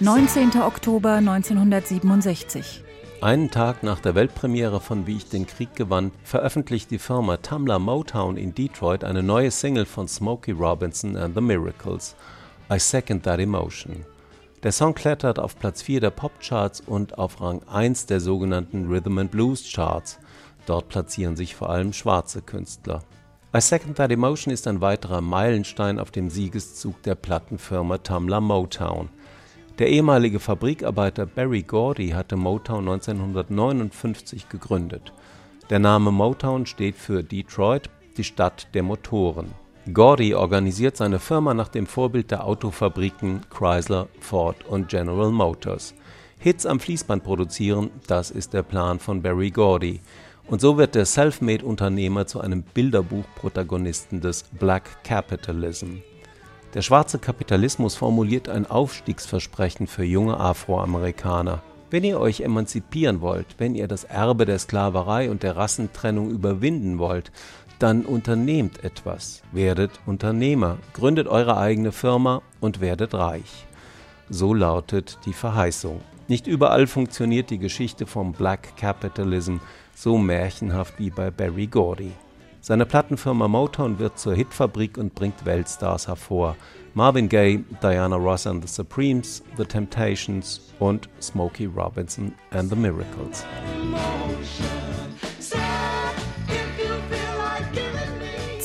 19. 0.00 0.60
Oktober 0.60 1.12
1967. 1.12 2.82
Einen 3.20 3.52
Tag 3.52 3.84
nach 3.84 4.00
der 4.00 4.16
Weltpremiere 4.16 4.80
von 4.80 5.06
Wie 5.06 5.18
ich 5.18 5.28
den 5.28 5.46
Krieg 5.46 5.76
gewann, 5.76 6.10
veröffentlicht 6.24 6.90
die 6.90 6.98
Firma 6.98 7.36
Tumblr 7.36 7.78
Motown 7.78 8.36
in 8.36 8.52
Detroit 8.52 9.04
eine 9.04 9.22
neue 9.22 9.52
Single 9.52 9.86
von 9.86 10.08
Smokey 10.08 10.50
Robinson 10.50 11.16
and 11.16 11.36
the 11.36 11.40
Miracles, 11.40 12.16
I 12.68 12.80
Second 12.80 13.22
That 13.22 13.38
Emotion. 13.38 14.04
Der 14.62 14.70
Song 14.70 14.94
klettert 14.94 15.40
auf 15.40 15.58
Platz 15.58 15.82
4 15.82 16.00
der 16.00 16.10
Popcharts 16.10 16.80
und 16.80 17.18
auf 17.18 17.40
Rang 17.40 17.62
1 17.66 18.06
der 18.06 18.20
sogenannten 18.20 18.86
Rhythm 18.86 19.18
and 19.18 19.32
Blues 19.32 19.68
Charts. 19.72 20.20
Dort 20.66 20.88
platzieren 20.88 21.34
sich 21.34 21.56
vor 21.56 21.70
allem 21.70 21.92
schwarze 21.92 22.42
Künstler. 22.42 23.02
I 23.56 23.60
Second 23.60 23.96
That 23.96 24.12
Emotion 24.12 24.54
ist 24.54 24.68
ein 24.68 24.80
weiterer 24.80 25.20
Meilenstein 25.20 25.98
auf 25.98 26.12
dem 26.12 26.30
Siegeszug 26.30 27.02
der 27.02 27.16
Plattenfirma 27.16 27.98
Tumblr 27.98 28.40
Motown. 28.40 29.08
Der 29.80 29.88
ehemalige 29.88 30.38
Fabrikarbeiter 30.38 31.26
Barry 31.26 31.62
Gordy 31.62 32.10
hatte 32.10 32.36
Motown 32.36 32.88
1959 32.88 34.48
gegründet. 34.48 35.12
Der 35.70 35.80
Name 35.80 36.12
Motown 36.12 36.66
steht 36.66 36.94
für 36.94 37.24
Detroit, 37.24 37.90
die 38.16 38.24
Stadt 38.24 38.68
der 38.74 38.84
Motoren. 38.84 39.50
Gordy 39.90 40.32
organisiert 40.32 40.96
seine 40.96 41.18
Firma 41.18 41.54
nach 41.54 41.66
dem 41.66 41.86
Vorbild 41.86 42.30
der 42.30 42.46
Autofabriken 42.46 43.40
Chrysler, 43.50 44.06
Ford 44.20 44.64
und 44.68 44.88
General 44.88 45.32
Motors. 45.32 45.92
Hits 46.38 46.66
am 46.66 46.78
Fließband 46.78 47.24
produzieren, 47.24 47.90
das 48.06 48.30
ist 48.30 48.52
der 48.52 48.62
Plan 48.62 49.00
von 49.00 49.22
Barry 49.22 49.50
Gordy. 49.50 50.00
Und 50.46 50.60
so 50.60 50.78
wird 50.78 50.94
der 50.94 51.04
Selfmade-Unternehmer 51.04 52.28
zu 52.28 52.40
einem 52.40 52.62
Bilderbuch-Protagonisten 52.62 54.20
des 54.20 54.44
Black 54.44 55.02
Capitalism. 55.02 55.96
Der 56.74 56.82
schwarze 56.82 57.18
Kapitalismus 57.18 57.96
formuliert 57.96 58.48
ein 58.48 58.70
Aufstiegsversprechen 58.70 59.88
für 59.88 60.04
junge 60.04 60.38
Afroamerikaner. 60.38 61.60
Wenn 61.92 62.04
ihr 62.04 62.18
euch 62.18 62.40
emanzipieren 62.40 63.20
wollt, 63.20 63.56
wenn 63.58 63.74
ihr 63.74 63.86
das 63.86 64.04
Erbe 64.04 64.46
der 64.46 64.58
Sklaverei 64.58 65.30
und 65.30 65.42
der 65.42 65.56
Rassentrennung 65.56 66.30
überwinden 66.30 66.98
wollt, 66.98 67.30
dann 67.82 68.04
unternehmt 68.04 68.84
etwas, 68.84 69.42
werdet 69.50 69.90
Unternehmer, 70.06 70.78
gründet 70.92 71.26
eure 71.26 71.56
eigene 71.56 71.90
Firma 71.90 72.42
und 72.60 72.80
werdet 72.80 73.12
reich. 73.12 73.66
So 74.28 74.54
lautet 74.54 75.18
die 75.26 75.32
Verheißung. 75.32 76.00
Nicht 76.28 76.46
überall 76.46 76.86
funktioniert 76.86 77.50
die 77.50 77.58
Geschichte 77.58 78.06
vom 78.06 78.32
Black 78.32 78.76
Capitalism 78.76 79.56
so 79.94 80.16
märchenhaft 80.16 80.98
wie 80.98 81.10
bei 81.10 81.30
Barry 81.30 81.66
Gordy. 81.66 82.12
Seine 82.60 82.86
Plattenfirma 82.86 83.48
Motown 83.48 83.98
wird 83.98 84.18
zur 84.18 84.34
Hitfabrik 84.34 84.96
und 84.96 85.16
bringt 85.16 85.44
Weltstars 85.44 86.06
hervor. 86.06 86.56
Marvin 86.94 87.28
Gaye, 87.28 87.64
Diana 87.82 88.16
Ross 88.16 88.46
and 88.46 88.62
the 88.62 88.72
Supremes, 88.72 89.42
The 89.56 89.64
Temptations 89.64 90.72
und 90.78 91.08
Smokey 91.20 91.66
Robinson 91.66 92.32
and 92.52 92.70
the 92.70 92.76
Miracles. 92.76 93.44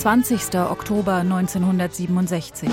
20. 0.08 0.56
Oktober 0.56 1.16
1967. 1.16 2.70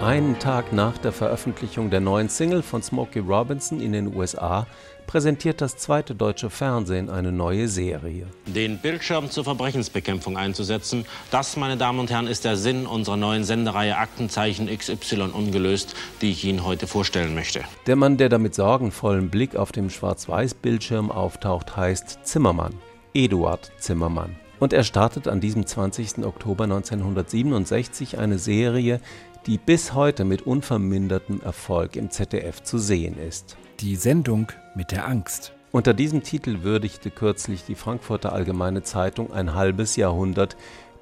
Einen 0.00 0.38
Tag 0.38 0.72
nach 0.72 0.96
der 0.96 1.12
Veröffentlichung 1.12 1.90
der 1.90 2.00
neuen 2.00 2.30
Single 2.30 2.62
von 2.62 2.82
Smokey 2.82 3.18
Robinson 3.18 3.78
in 3.78 3.92
den 3.92 4.16
USA 4.16 4.66
präsentiert 5.06 5.60
das 5.60 5.76
zweite 5.76 6.14
deutsche 6.14 6.50
Fernsehen 6.50 7.10
eine 7.10 7.32
neue 7.32 7.68
Serie. 7.68 8.26
Den 8.46 8.78
Bildschirm 8.78 9.30
zur 9.30 9.44
Verbrechensbekämpfung 9.44 10.36
einzusetzen, 10.36 11.04
das, 11.30 11.56
meine 11.56 11.76
Damen 11.76 12.00
und 12.00 12.10
Herren, 12.10 12.26
ist 12.26 12.44
der 12.44 12.56
Sinn 12.56 12.86
unserer 12.86 13.16
neuen 13.16 13.44
Sendereihe 13.44 13.96
Aktenzeichen 13.96 14.66
XY 14.66 15.30
ungelöst, 15.32 15.94
die 16.20 16.30
ich 16.30 16.44
Ihnen 16.44 16.64
heute 16.64 16.86
vorstellen 16.86 17.34
möchte. 17.34 17.60
Der 17.86 17.96
Mann, 17.96 18.16
der 18.16 18.28
da 18.28 18.38
mit 18.38 18.54
sorgenvollem 18.54 19.30
Blick 19.30 19.56
auf 19.56 19.72
dem 19.72 19.90
Schwarz-Weiß-Bildschirm 19.90 21.10
auftaucht, 21.10 21.76
heißt 21.76 22.20
Zimmermann, 22.24 22.74
Eduard 23.12 23.72
Zimmermann. 23.78 24.36
Und 24.60 24.72
er 24.72 24.84
startet 24.84 25.28
an 25.28 25.40
diesem 25.40 25.66
20. 25.66 26.24
Oktober 26.24 26.64
1967 26.64 28.18
eine 28.18 28.38
Serie, 28.38 29.00
die 29.46 29.58
bis 29.58 29.92
heute 29.92 30.24
mit 30.24 30.42
unvermindertem 30.42 31.40
Erfolg 31.42 31.96
im 31.96 32.10
ZDF 32.10 32.62
zu 32.62 32.78
sehen 32.78 33.18
ist. 33.18 33.56
Die 33.80 33.96
Sendung 33.96 34.48
mit 34.74 34.90
der 34.90 35.06
Angst. 35.06 35.52
Unter 35.70 35.92
diesem 35.92 36.22
Titel 36.22 36.62
würdigte 36.62 37.10
kürzlich 37.10 37.64
die 37.64 37.74
Frankfurter 37.74 38.32
Allgemeine 38.32 38.84
Zeitung 38.84 39.32
ein 39.32 39.54
halbes 39.54 39.96
Jahrhundert 39.96 40.56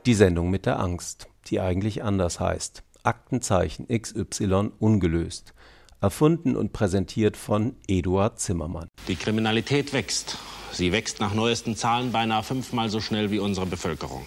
die 0.07 0.15
Sendung 0.15 0.51
mit 0.51 0.67
der 0.67 0.81
Angst, 0.81 1.29
die 1.47 1.61
eigentlich 1.61 2.03
anders 2.03 2.41
heißt. 2.41 2.83
Aktenzeichen 3.05 3.87
XY 3.87 4.73
ungelöst. 4.81 5.55
Erfunden 6.01 6.57
und 6.57 6.73
präsentiert 6.73 7.37
von 7.37 7.77
Eduard 7.87 8.41
Zimmermann. 8.41 8.89
Die 9.07 9.15
Kriminalität 9.15 9.93
wächst. 9.93 10.39
Sie 10.73 10.91
wächst 10.91 11.21
nach 11.21 11.35
neuesten 11.35 11.77
Zahlen 11.77 12.11
beinahe 12.11 12.43
fünfmal 12.43 12.89
so 12.89 13.01
schnell 13.01 13.31
wie 13.31 13.39
unsere 13.39 13.67
Bevölkerung. 13.67 14.25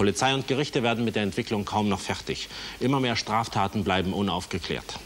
Polizei 0.00 0.32
und 0.32 0.48
Gerichte 0.48 0.82
werden 0.82 1.04
mit 1.04 1.14
der 1.14 1.24
Entwicklung 1.24 1.66
kaum 1.66 1.90
noch 1.90 2.00
fertig. 2.00 2.48
Immer 2.80 3.00
mehr 3.00 3.16
Straftaten 3.16 3.84
bleiben 3.84 4.14
unaufgeklärt. 4.14 4.98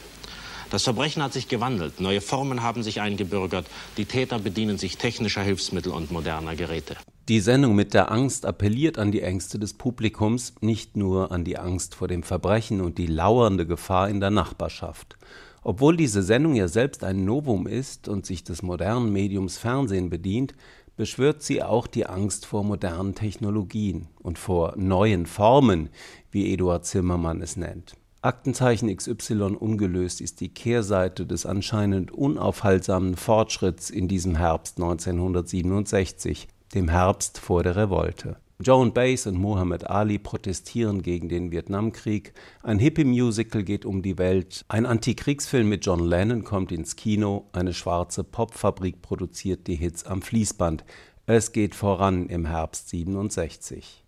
Das 0.71 0.85
Verbrechen 0.85 1.21
hat 1.21 1.33
sich 1.33 1.49
gewandelt. 1.49 2.01
Neue 2.01 2.21
Formen 2.21 2.63
haben 2.63 2.85
sich 2.85 3.01
eingebürgert. 3.01 3.67
Die 3.97 4.05
Täter 4.05 4.39
bedienen 4.39 4.79
sich 4.79 4.97
technischer 4.97 5.43
Hilfsmittel 5.43 5.91
und 5.91 6.13
moderner 6.13 6.55
Geräte. 6.55 6.97
Die 7.29 7.41
Sendung 7.41 7.75
mit 7.75 7.93
der 7.93 8.13
Angst 8.13 8.47
appelliert 8.47 8.97
an 8.97 9.11
die 9.11 9.23
Ängste 9.23 9.59
des 9.59 9.75
Publikums, 9.75 10.55
nicht 10.61 10.97
nur 10.97 11.33
an 11.33 11.43
die 11.43 11.59
Angst 11.59 11.97
vor 11.97 12.07
dem 12.07 12.23
Verbrechen 12.23 12.81
und 12.81 12.97
die 12.97 13.09
lauernde 13.09 13.67
Gefahr 13.67 14.09
in 14.09 14.21
der 14.21 14.31
Nachbarschaft. 14.31 15.17
Obwohl 15.65 15.97
diese 15.97 16.23
Sendung 16.23 16.55
ja 16.55 16.69
selbst 16.69 17.03
ein 17.03 17.25
Novum 17.25 17.67
ist 17.67 18.07
und 18.07 18.27
sich 18.27 18.45
des 18.45 18.63
modernen 18.63 19.13
Mediums 19.13 19.57
Fernsehen 19.57 20.09
bedient, 20.09 20.55
beschwört 20.97 21.43
sie 21.43 21.63
auch 21.63 21.87
die 21.87 22.07
Angst 22.07 22.47
vor 22.47 22.65
modernen 22.65 23.15
Technologien 23.15 24.09
und 24.23 24.39
vor 24.39 24.75
neuen 24.77 25.27
Formen, 25.27 25.91
wie 26.31 26.53
Eduard 26.53 26.85
Zimmermann 26.87 27.43
es 27.43 27.57
nennt. 27.57 27.97
Aktenzeichen 28.23 28.95
XY 28.95 29.57
ungelöst 29.59 30.23
ist 30.23 30.41
die 30.41 30.49
Kehrseite 30.49 31.27
des 31.27 31.45
anscheinend 31.45 32.11
unaufhaltsamen 32.11 33.17
Fortschritts 33.17 33.91
in 33.91 34.09
diesem 34.09 34.37
Herbst 34.37 34.79
1967, 34.79 36.49
dem 36.75 36.89
Herbst 36.89 37.39
vor 37.39 37.63
der 37.63 37.77
Revolte. 37.77 38.37
Joan 38.61 38.93
Baez 38.93 39.27
und 39.27 39.37
Muhammad 39.37 39.91
Ali 39.91 40.17
protestieren 40.17 41.03
gegen 41.03 41.29
den 41.29 41.51
Vietnamkrieg, 41.51 42.33
ein 42.63 42.79
Hippie-Musical 42.79 43.65
geht 43.65 43.85
um 43.85 44.01
die 44.01 44.17
Welt, 44.17 44.65
ein 44.69 44.87
Antikriegsfilm 44.87 45.69
mit 45.69 45.85
John 45.85 45.99
Lennon 45.99 46.45
kommt 46.45 46.71
ins 46.71 46.95
Kino, 46.95 47.49
eine 47.53 47.75
schwarze 47.75 48.23
Popfabrik 48.23 49.03
produziert 49.03 49.67
die 49.67 49.75
Hits 49.75 50.05
am 50.05 50.23
Fließband. 50.23 50.85
Es 51.27 51.51
geht 51.51 51.75
voran 51.75 52.29
im 52.29 52.47
Herbst 52.47 52.91
67. 52.91 54.05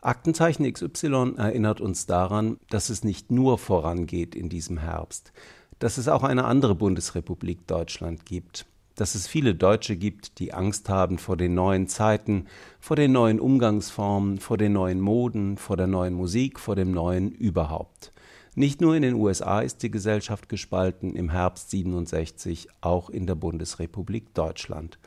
Aktenzeichen 0.00 0.72
XY 0.72 1.34
erinnert 1.36 1.80
uns 1.80 2.06
daran, 2.06 2.58
dass 2.70 2.90
es 2.90 3.02
nicht 3.02 3.32
nur 3.32 3.58
vorangeht 3.58 4.36
in 4.36 4.48
diesem 4.48 4.78
Herbst, 4.78 5.32
dass 5.80 5.98
es 5.98 6.06
auch 6.06 6.22
eine 6.22 6.44
andere 6.44 6.76
Bundesrepublik 6.76 7.66
Deutschland 7.66 8.24
gibt 8.26 8.64
dass 9.00 9.14
es 9.14 9.28
viele 9.28 9.54
Deutsche 9.54 9.96
gibt, 9.96 10.38
die 10.38 10.52
Angst 10.52 10.88
haben 10.88 11.18
vor 11.18 11.36
den 11.36 11.54
neuen 11.54 11.86
Zeiten, 11.88 12.46
vor 12.80 12.96
den 12.96 13.12
neuen 13.12 13.40
Umgangsformen, 13.40 14.38
vor 14.38 14.58
den 14.58 14.72
neuen 14.72 15.00
Moden, 15.00 15.56
vor 15.56 15.76
der 15.76 15.86
neuen 15.86 16.14
Musik, 16.14 16.58
vor 16.58 16.76
dem 16.76 16.90
neuen 16.90 17.30
überhaupt. 17.30 18.12
Nicht 18.54 18.80
nur 18.80 18.96
in 18.96 19.02
den 19.02 19.14
USA 19.14 19.60
ist 19.60 19.84
die 19.84 19.90
Gesellschaft 19.90 20.48
gespalten, 20.48 21.14
im 21.14 21.30
Herbst 21.30 21.70
67 21.70 22.66
auch 22.80 23.08
in 23.08 23.26
der 23.26 23.36
Bundesrepublik 23.36 24.34
Deutschland. 24.34 24.98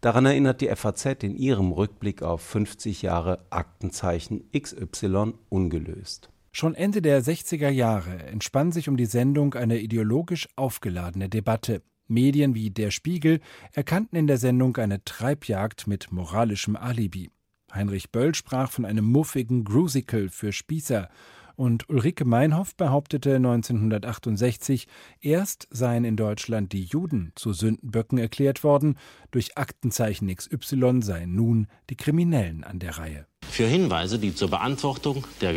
Daran 0.00 0.26
erinnert 0.26 0.60
die 0.60 0.68
FAZ 0.68 1.24
in 1.24 1.36
ihrem 1.36 1.72
Rückblick 1.72 2.22
auf 2.22 2.42
50 2.42 3.02
Jahre 3.02 3.44
Aktenzeichen 3.50 4.44
XY 4.56 5.34
ungelöst. 5.48 6.28
Schon 6.52 6.74
Ende 6.74 7.02
der 7.02 7.22
60er 7.22 7.70
Jahre 7.70 8.22
entspann 8.24 8.72
sich 8.72 8.88
um 8.88 8.96
die 8.96 9.06
Sendung 9.06 9.54
eine 9.54 9.78
ideologisch 9.78 10.48
aufgeladene 10.54 11.28
Debatte. 11.28 11.82
Medien 12.12 12.54
wie 12.54 12.70
Der 12.70 12.90
Spiegel 12.90 13.40
erkannten 13.72 14.16
in 14.16 14.26
der 14.26 14.38
Sendung 14.38 14.76
eine 14.76 15.02
Treibjagd 15.04 15.86
mit 15.86 16.12
moralischem 16.12 16.76
Alibi. 16.76 17.30
Heinrich 17.72 18.10
Böll 18.12 18.34
sprach 18.34 18.70
von 18.70 18.84
einem 18.84 19.04
muffigen 19.04 19.64
Grusical 19.64 20.28
für 20.28 20.52
Spießer 20.52 21.08
und 21.56 21.88
Ulrike 21.88 22.24
Meinhoff 22.24 22.74
behauptete 22.74 23.36
1968, 23.36 24.86
erst 25.20 25.68
seien 25.70 26.04
in 26.04 26.16
Deutschland 26.16 26.72
die 26.72 26.84
Juden 26.84 27.32
zu 27.34 27.52
Sündenböcken 27.52 28.18
erklärt 28.18 28.64
worden, 28.64 28.96
durch 29.30 29.56
Aktenzeichen 29.56 30.34
XY 30.34 31.02
seien 31.02 31.34
nun 31.34 31.66
die 31.90 31.96
Kriminellen 31.96 32.64
an 32.64 32.78
der 32.78 32.98
Reihe. 32.98 33.26
Für 33.48 33.66
Hinweise, 33.66 34.18
die 34.18 34.34
zur 34.34 34.48
Beantwortung 34.48 35.26
der 35.40 35.54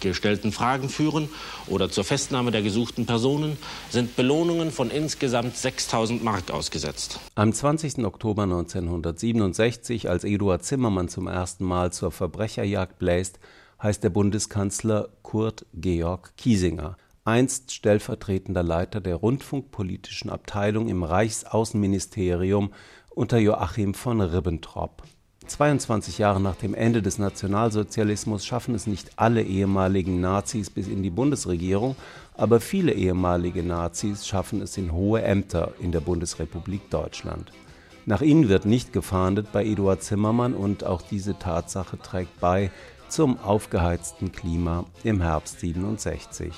gestellten 0.00 0.52
Fragen 0.52 0.88
führen 0.88 1.28
oder 1.66 1.90
zur 1.90 2.04
Festnahme 2.04 2.50
der 2.50 2.62
gesuchten 2.62 3.04
Personen, 3.06 3.58
sind 3.90 4.16
Belohnungen 4.16 4.70
von 4.70 4.90
insgesamt 4.90 5.56
6000 5.56 6.24
Mark 6.24 6.50
ausgesetzt. 6.50 7.20
Am 7.34 7.52
20. 7.52 8.04
Oktober 8.04 8.44
1967, 8.44 10.08
als 10.08 10.24
Eduard 10.24 10.64
Zimmermann 10.64 11.08
zum 11.08 11.26
ersten 11.26 11.64
Mal 11.64 11.92
zur 11.92 12.10
Verbrecherjagd 12.10 12.98
bläst, 12.98 13.38
heißt 13.82 14.02
der 14.02 14.10
Bundeskanzler 14.10 15.08
Kurt 15.22 15.66
Georg 15.74 16.32
Kiesinger, 16.36 16.96
einst 17.24 17.72
stellvertretender 17.72 18.62
Leiter 18.62 19.00
der 19.00 19.16
rundfunkpolitischen 19.16 20.30
Abteilung 20.30 20.88
im 20.88 21.02
Reichsaußenministerium 21.02 22.72
unter 23.10 23.38
Joachim 23.38 23.94
von 23.94 24.20
Ribbentrop. 24.20 25.02
22 25.46 26.18
Jahre 26.18 26.40
nach 26.40 26.56
dem 26.56 26.74
Ende 26.74 27.02
des 27.02 27.18
Nationalsozialismus 27.18 28.44
schaffen 28.44 28.74
es 28.74 28.86
nicht 28.86 29.10
alle 29.16 29.42
ehemaligen 29.42 30.20
Nazis 30.20 30.70
bis 30.70 30.88
in 30.88 31.02
die 31.02 31.10
Bundesregierung, 31.10 31.94
aber 32.34 32.60
viele 32.60 32.92
ehemalige 32.92 33.62
Nazis 33.62 34.26
schaffen 34.26 34.60
es 34.60 34.76
in 34.76 34.92
hohe 34.92 35.22
Ämter 35.22 35.72
in 35.80 35.92
der 35.92 36.00
Bundesrepublik 36.00 36.90
Deutschland. 36.90 37.52
Nach 38.06 38.22
ihnen 38.22 38.48
wird 38.48 38.66
nicht 38.66 38.92
gefahndet 38.92 39.52
bei 39.52 39.64
Eduard 39.64 40.02
Zimmermann 40.02 40.54
und 40.54 40.84
auch 40.84 41.02
diese 41.02 41.38
Tatsache 41.38 41.98
trägt 41.98 42.38
bei 42.40 42.70
zum 43.08 43.38
aufgeheizten 43.40 44.32
Klima 44.32 44.84
im 45.04 45.20
Herbst 45.20 45.60
67. 45.60 46.52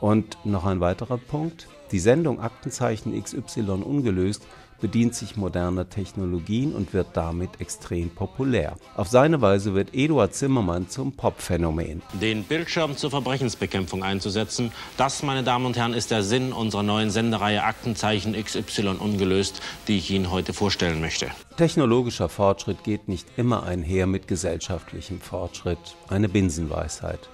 Und 0.00 0.38
noch 0.44 0.64
ein 0.64 0.80
weiterer 0.80 1.18
Punkt, 1.18 1.68
die 1.92 1.98
Sendung 1.98 2.40
Aktenzeichen 2.40 3.20
XY 3.22 3.82
ungelöst 3.84 4.42
bedient 4.84 5.14
sich 5.14 5.38
moderner 5.38 5.88
Technologien 5.88 6.74
und 6.74 6.92
wird 6.92 7.06
damit 7.14 7.58
extrem 7.58 8.10
populär. 8.10 8.76
Auf 8.96 9.08
seine 9.08 9.40
Weise 9.40 9.72
wird 9.72 9.94
Eduard 9.94 10.34
Zimmermann 10.34 10.90
zum 10.90 11.12
Popphänomen. 11.12 12.02
Den 12.20 12.44
Bildschirm 12.44 12.94
zur 12.94 13.08
Verbrechensbekämpfung 13.08 14.02
einzusetzen, 14.02 14.72
das, 14.98 15.22
meine 15.22 15.42
Damen 15.42 15.64
und 15.64 15.78
Herren, 15.78 15.94
ist 15.94 16.10
der 16.10 16.22
Sinn 16.22 16.52
unserer 16.52 16.82
neuen 16.82 17.08
Sendereihe 17.08 17.62
Aktenzeichen 17.62 18.34
XY 18.34 18.96
ungelöst, 18.98 19.62
die 19.88 19.96
ich 19.96 20.10
Ihnen 20.10 20.30
heute 20.30 20.52
vorstellen 20.52 21.00
möchte. 21.00 21.28
Technologischer 21.56 22.28
Fortschritt 22.28 22.84
geht 22.84 23.08
nicht 23.08 23.26
immer 23.38 23.62
einher 23.62 24.06
mit 24.06 24.28
gesellschaftlichem 24.28 25.18
Fortschritt, 25.18 25.78
eine 26.08 26.28
Binsenweisheit. 26.28 27.30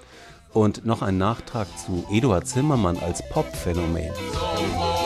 Und 0.53 0.87
noch 0.87 1.03
ein 1.03 1.19
Nachtrag 1.19 1.67
zu 1.85 2.07
Eduard 2.13 2.47
Zimmermann 2.47 2.97
als 2.99 3.29
Popphänomen. 3.29 4.13
So 4.15 5.00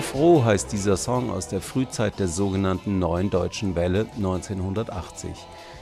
froh 0.00 0.44
heißt 0.44 0.72
dieser 0.72 0.96
Song 0.96 1.30
aus 1.30 1.48
der 1.48 1.60
Frühzeit 1.60 2.18
der 2.18 2.28
sogenannten 2.28 2.98
Neuen 2.98 3.30
Deutschen 3.30 3.74
Welle 3.74 4.06
1980. 4.16 5.30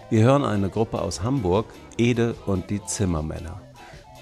Wir 0.08 0.24
hören 0.24 0.44
eine 0.44 0.68
Gruppe 0.68 1.00
aus 1.00 1.22
Hamburg, 1.22 1.66
Ede 1.96 2.34
und 2.46 2.70
die 2.70 2.82
Zimmermänner. 2.84 3.60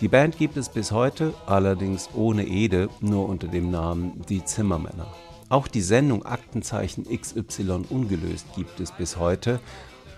Die 0.00 0.08
Band 0.08 0.36
gibt 0.36 0.56
es 0.58 0.68
bis 0.68 0.92
heute, 0.92 1.32
allerdings 1.46 2.10
ohne 2.14 2.44
Ede, 2.46 2.88
nur 3.00 3.28
unter 3.28 3.48
dem 3.48 3.70
Namen 3.70 4.20
Die 4.28 4.44
Zimmermänner. 4.44 5.06
Auch 5.48 5.68
die 5.68 5.80
Sendung 5.80 6.26
Aktenzeichen 6.26 7.04
XY 7.04 7.84
ungelöst 7.88 8.46
gibt 8.54 8.80
es 8.80 8.92
bis 8.92 9.16
heute, 9.16 9.58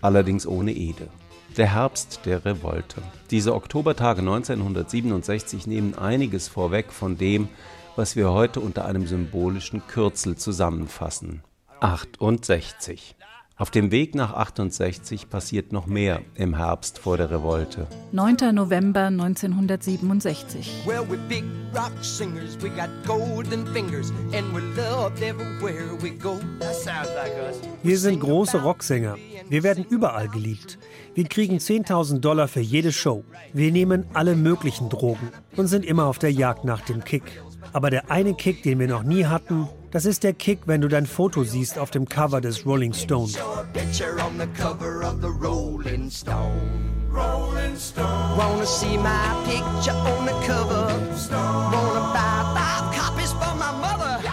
allerdings 0.01 0.47
ohne 0.47 0.73
Ede. 0.73 1.09
Der 1.57 1.75
Herbst 1.75 2.23
der 2.25 2.45
Revolte. 2.45 3.03
Diese 3.31 3.55
Oktobertage 3.55 4.21
1967 4.21 5.67
nehmen 5.67 5.95
einiges 5.95 6.49
vorweg 6.49 6.93
von 6.93 7.17
dem, 7.17 7.49
was 7.97 8.17
wir 8.17 8.31
heute 8.33 8.61
unter 8.61 8.85
einem 8.85 9.07
symbolischen 9.07 9.87
Kürzel 9.87 10.37
zusammenfassen. 10.37 11.43
68. 11.81 13.17
Auf 13.61 13.71
dem 13.71 13.91
Weg 13.91 14.15
nach 14.15 14.33
68 14.33 15.29
passiert 15.29 15.71
noch 15.71 15.87
mehr 15.87 16.23
im 16.35 16.57
Herbst 16.57 16.99
vor 16.99 17.19
der 17.19 17.31
Revolte. 17.31 17.87
9. 18.13 18.55
November 18.55 19.09
1967. 19.09 20.87
Well, 20.87 21.03
we're 21.03 21.19
big 21.29 21.45
rock 21.75 21.93
singers. 22.01 22.57
We 22.63 22.71
got 22.71 22.89
golden 23.07 23.67
fingers 23.67 24.15
and 24.33 24.47
we're 24.55 24.65
loved 24.77 25.23
everywhere 25.23 25.95
we 26.01 26.09
go. 26.09 26.39
That 26.59 26.75
sounds 26.75 27.11
like 27.15 27.35
us. 27.47 27.61
Wir 27.83 27.99
sind 27.99 28.21
große 28.21 28.63
Rocksänger. 28.63 29.17
Wir 29.51 29.63
werden 29.63 29.85
überall 29.91 30.29
geliebt. 30.29 30.79
Wir 31.15 31.25
kriegen 31.25 31.59
10.000 31.59 32.21
Dollar 32.21 32.49
für 32.49 32.61
jede 32.61 32.93
Show. 32.93 33.25
Wir 33.53 33.73
nehmen 33.73 34.07
alle 34.15 34.37
möglichen 34.37 34.89
Drogen 34.89 35.33
und 35.57 35.67
sind 35.67 35.85
immer 35.85 36.07
auf 36.07 36.19
der 36.19 36.33
Jagd 36.33 36.65
nach 36.65 36.81
dem 36.81 37.05
Kick. 37.05 37.43
Aber 37.73 37.91
der 37.91 38.11
eine 38.11 38.35
Kick, 38.35 38.63
den 38.63 38.79
wir 38.79 38.89
noch 38.89 39.03
nie 39.03 39.27
hatten, 39.27 39.69
das 39.91 40.05
ist 40.05 40.23
der 40.25 40.33
Kick, 40.33 40.61
wenn 40.67 40.81
du 40.81 40.89
dein 40.89 41.07
Foto 41.07 41.45
siehst 41.45 41.79
auf 41.79 41.91
dem 41.91 42.09
Cover 42.09 42.41
des 42.41 42.67
Rolling 42.67 42.93
Stone. 42.93 43.33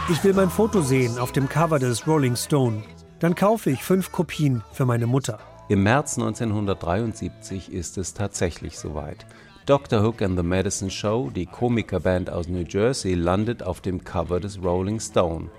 Ich 0.09 0.23
will 0.23 0.33
mein 0.33 0.49
Foto 0.49 0.81
sehen 0.81 1.17
auf 1.19 1.31
dem 1.31 1.49
Cover 1.49 1.79
des 1.79 2.07
Rolling 2.07 2.35
Stone. 2.35 2.83
Dann 3.19 3.35
kaufe 3.35 3.71
ich 3.71 3.83
fünf 3.83 4.11
Kopien 4.11 4.63
für 4.71 4.85
meine 4.85 5.07
Mutter. 5.07 5.39
Im 5.69 5.83
März 5.83 6.17
1973 6.17 7.73
ist 7.73 7.97
es 7.97 8.13
tatsächlich 8.13 8.79
soweit. 8.79 9.25
Dr. 9.67 10.01
Hook 10.01 10.21
and 10.21 10.37
the 10.37 10.43
Medicine 10.43 10.89
Show, 10.89 11.29
die 11.29 11.45
Komikerband 11.45 12.29
aus 12.29 12.47
New 12.47 12.63
Jersey, 12.65 13.15
landet 13.15 13.63
auf 13.63 13.81
dem 13.81 14.01
Cover 14.01 14.39
des 14.39 14.63
Rolling 14.63 15.01
Stone. 15.01 15.49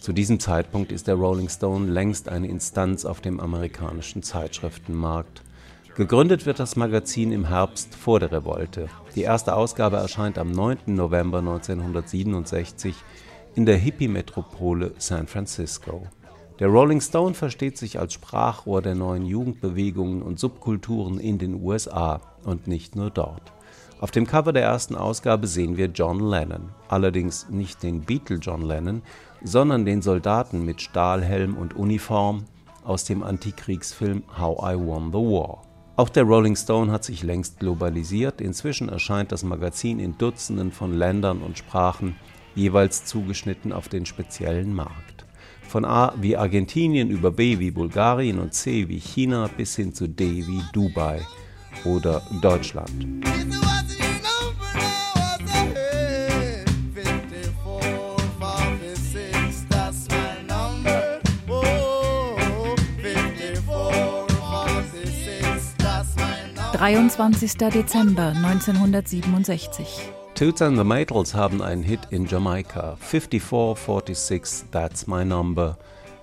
Zu 0.00 0.12
diesem 0.12 0.38
Zeitpunkt 0.38 0.92
ist 0.92 1.08
der 1.08 1.16
Rolling 1.16 1.48
Stone 1.48 1.90
längst 1.90 2.28
eine 2.28 2.46
Instanz 2.46 3.04
auf 3.04 3.20
dem 3.20 3.40
amerikanischen 3.40 4.22
Zeitschriftenmarkt. 4.22 5.42
Gegründet 5.96 6.46
wird 6.46 6.60
das 6.60 6.76
Magazin 6.76 7.32
im 7.32 7.48
Herbst 7.48 7.96
vor 7.96 8.20
der 8.20 8.30
Revolte. 8.30 8.86
Die 9.16 9.22
erste 9.22 9.56
Ausgabe 9.56 9.96
erscheint 9.96 10.38
am 10.38 10.52
9. 10.52 10.82
November 10.86 11.38
1967 11.38 12.94
in 13.56 13.66
der 13.66 13.78
Hippie-Metropole 13.78 14.92
San 14.98 15.26
Francisco. 15.26 16.06
Der 16.60 16.68
Rolling 16.68 17.00
Stone 17.00 17.34
versteht 17.34 17.78
sich 17.78 17.98
als 17.98 18.12
Sprachrohr 18.12 18.80
der 18.80 18.94
neuen 18.94 19.26
Jugendbewegungen 19.26 20.22
und 20.22 20.38
Subkulturen 20.38 21.18
in 21.18 21.38
den 21.38 21.60
USA 21.60 22.20
und 22.44 22.66
nicht 22.66 22.96
nur 22.96 23.10
dort. 23.10 23.52
Auf 24.00 24.10
dem 24.10 24.26
Cover 24.26 24.54
der 24.54 24.62
ersten 24.62 24.96
Ausgabe 24.96 25.46
sehen 25.46 25.76
wir 25.76 25.86
John 25.86 26.20
Lennon, 26.20 26.70
allerdings 26.88 27.50
nicht 27.50 27.82
den 27.82 28.00
Beatle 28.00 28.36
John 28.36 28.62
Lennon, 28.62 29.02
sondern 29.44 29.84
den 29.84 30.00
Soldaten 30.00 30.64
mit 30.64 30.80
Stahlhelm 30.80 31.54
und 31.54 31.76
Uniform 31.76 32.44
aus 32.82 33.04
dem 33.04 33.22
Antikriegsfilm 33.22 34.22
How 34.38 34.58
I 34.72 34.78
Won 34.78 35.12
the 35.12 35.18
War. 35.18 35.62
Auch 35.96 36.08
der 36.08 36.22
Rolling 36.24 36.56
Stone 36.56 36.90
hat 36.90 37.04
sich 37.04 37.22
längst 37.22 37.60
globalisiert, 37.60 38.40
inzwischen 38.40 38.88
erscheint 38.88 39.32
das 39.32 39.42
Magazin 39.42 39.98
in 39.98 40.16
Dutzenden 40.16 40.72
von 40.72 40.94
Ländern 40.94 41.42
und 41.42 41.58
Sprachen, 41.58 42.16
jeweils 42.54 43.04
zugeschnitten 43.04 43.70
auf 43.70 43.88
den 43.90 44.06
speziellen 44.06 44.74
Markt. 44.74 45.26
Von 45.68 45.84
A 45.84 46.14
wie 46.18 46.38
Argentinien 46.38 47.10
über 47.10 47.30
B 47.30 47.58
wie 47.58 47.70
Bulgarien 47.70 48.38
und 48.38 48.54
C 48.54 48.88
wie 48.88 48.98
China 48.98 49.50
bis 49.54 49.76
hin 49.76 49.92
zu 49.92 50.08
D 50.08 50.46
wie 50.46 50.62
Dubai 50.72 51.20
oder 51.84 52.22
Deutschland. 52.40 52.90
Dreiundzwanzigster 66.72 67.68
Dezember 67.68 68.32
1967. 68.42 70.10
Toots 70.34 70.62
and 70.62 70.78
the 70.78 70.84
Maytals 70.84 71.34
haben 71.34 71.60
einen 71.60 71.82
Hit 71.82 72.00
in 72.08 72.24
Jamaika, 72.24 72.96
5446, 72.98 74.64
That's 74.70 75.06
My 75.06 75.22
Number. 75.22 75.76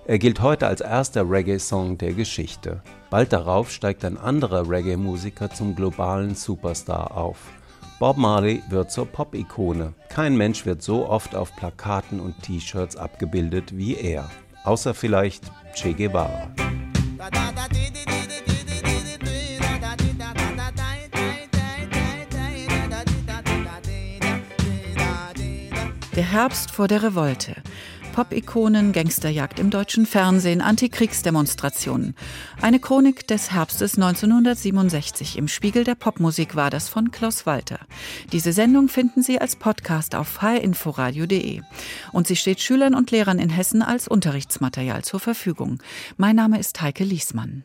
Er 0.08 0.18
gilt 0.18 0.40
heute 0.40 0.66
als 0.66 0.80
erster 0.80 1.30
Reggae-Song 1.30 1.98
der 1.98 2.14
Geschichte. 2.14 2.80
Bald 3.10 3.30
darauf 3.30 3.70
steigt 3.70 4.06
ein 4.06 4.16
anderer 4.16 4.66
Reggae-Musiker 4.66 5.50
zum 5.50 5.76
globalen 5.76 6.34
Superstar 6.34 7.14
auf. 7.14 7.36
Bob 7.98 8.16
Marley 8.16 8.62
wird 8.70 8.90
zur 8.90 9.04
Pop-Ikone. 9.04 9.92
Kein 10.08 10.34
Mensch 10.34 10.64
wird 10.64 10.82
so 10.82 11.06
oft 11.06 11.34
auf 11.34 11.54
Plakaten 11.56 12.20
und 12.20 12.42
T-Shirts 12.42 12.96
abgebildet 12.96 13.76
wie 13.76 13.96
er. 13.96 14.30
Außer 14.64 14.94
vielleicht 14.94 15.44
Che 15.74 15.92
Guevara. 15.92 16.48
Der 26.16 26.32
Herbst 26.32 26.70
vor 26.70 26.88
der 26.88 27.02
Revolte. 27.02 27.56
Pop-Ikonen, 28.18 28.90
Gangsterjagd 28.90 29.60
im 29.60 29.70
deutschen 29.70 30.04
Fernsehen, 30.04 30.60
Antikriegsdemonstrationen. 30.60 32.16
Eine 32.60 32.80
Chronik 32.80 33.28
des 33.28 33.52
Herbstes 33.52 33.94
1967. 33.94 35.38
Im 35.38 35.46
Spiegel 35.46 35.84
der 35.84 35.94
Popmusik 35.94 36.56
war 36.56 36.68
das 36.68 36.88
von 36.88 37.12
Klaus 37.12 37.46
Walter. 37.46 37.78
Diese 38.32 38.52
Sendung 38.52 38.88
finden 38.88 39.22
Sie 39.22 39.40
als 39.40 39.54
Podcast 39.54 40.16
auf 40.16 40.40
hinforadio.de. 40.42 41.62
Und 42.10 42.26
sie 42.26 42.34
steht 42.34 42.58
Schülern 42.58 42.96
und 42.96 43.12
Lehrern 43.12 43.38
in 43.38 43.50
Hessen 43.50 43.82
als 43.82 44.08
Unterrichtsmaterial 44.08 45.04
zur 45.04 45.20
Verfügung. 45.20 45.80
Mein 46.16 46.34
Name 46.34 46.58
ist 46.58 46.80
Heike 46.80 47.04
Liesmann. 47.04 47.62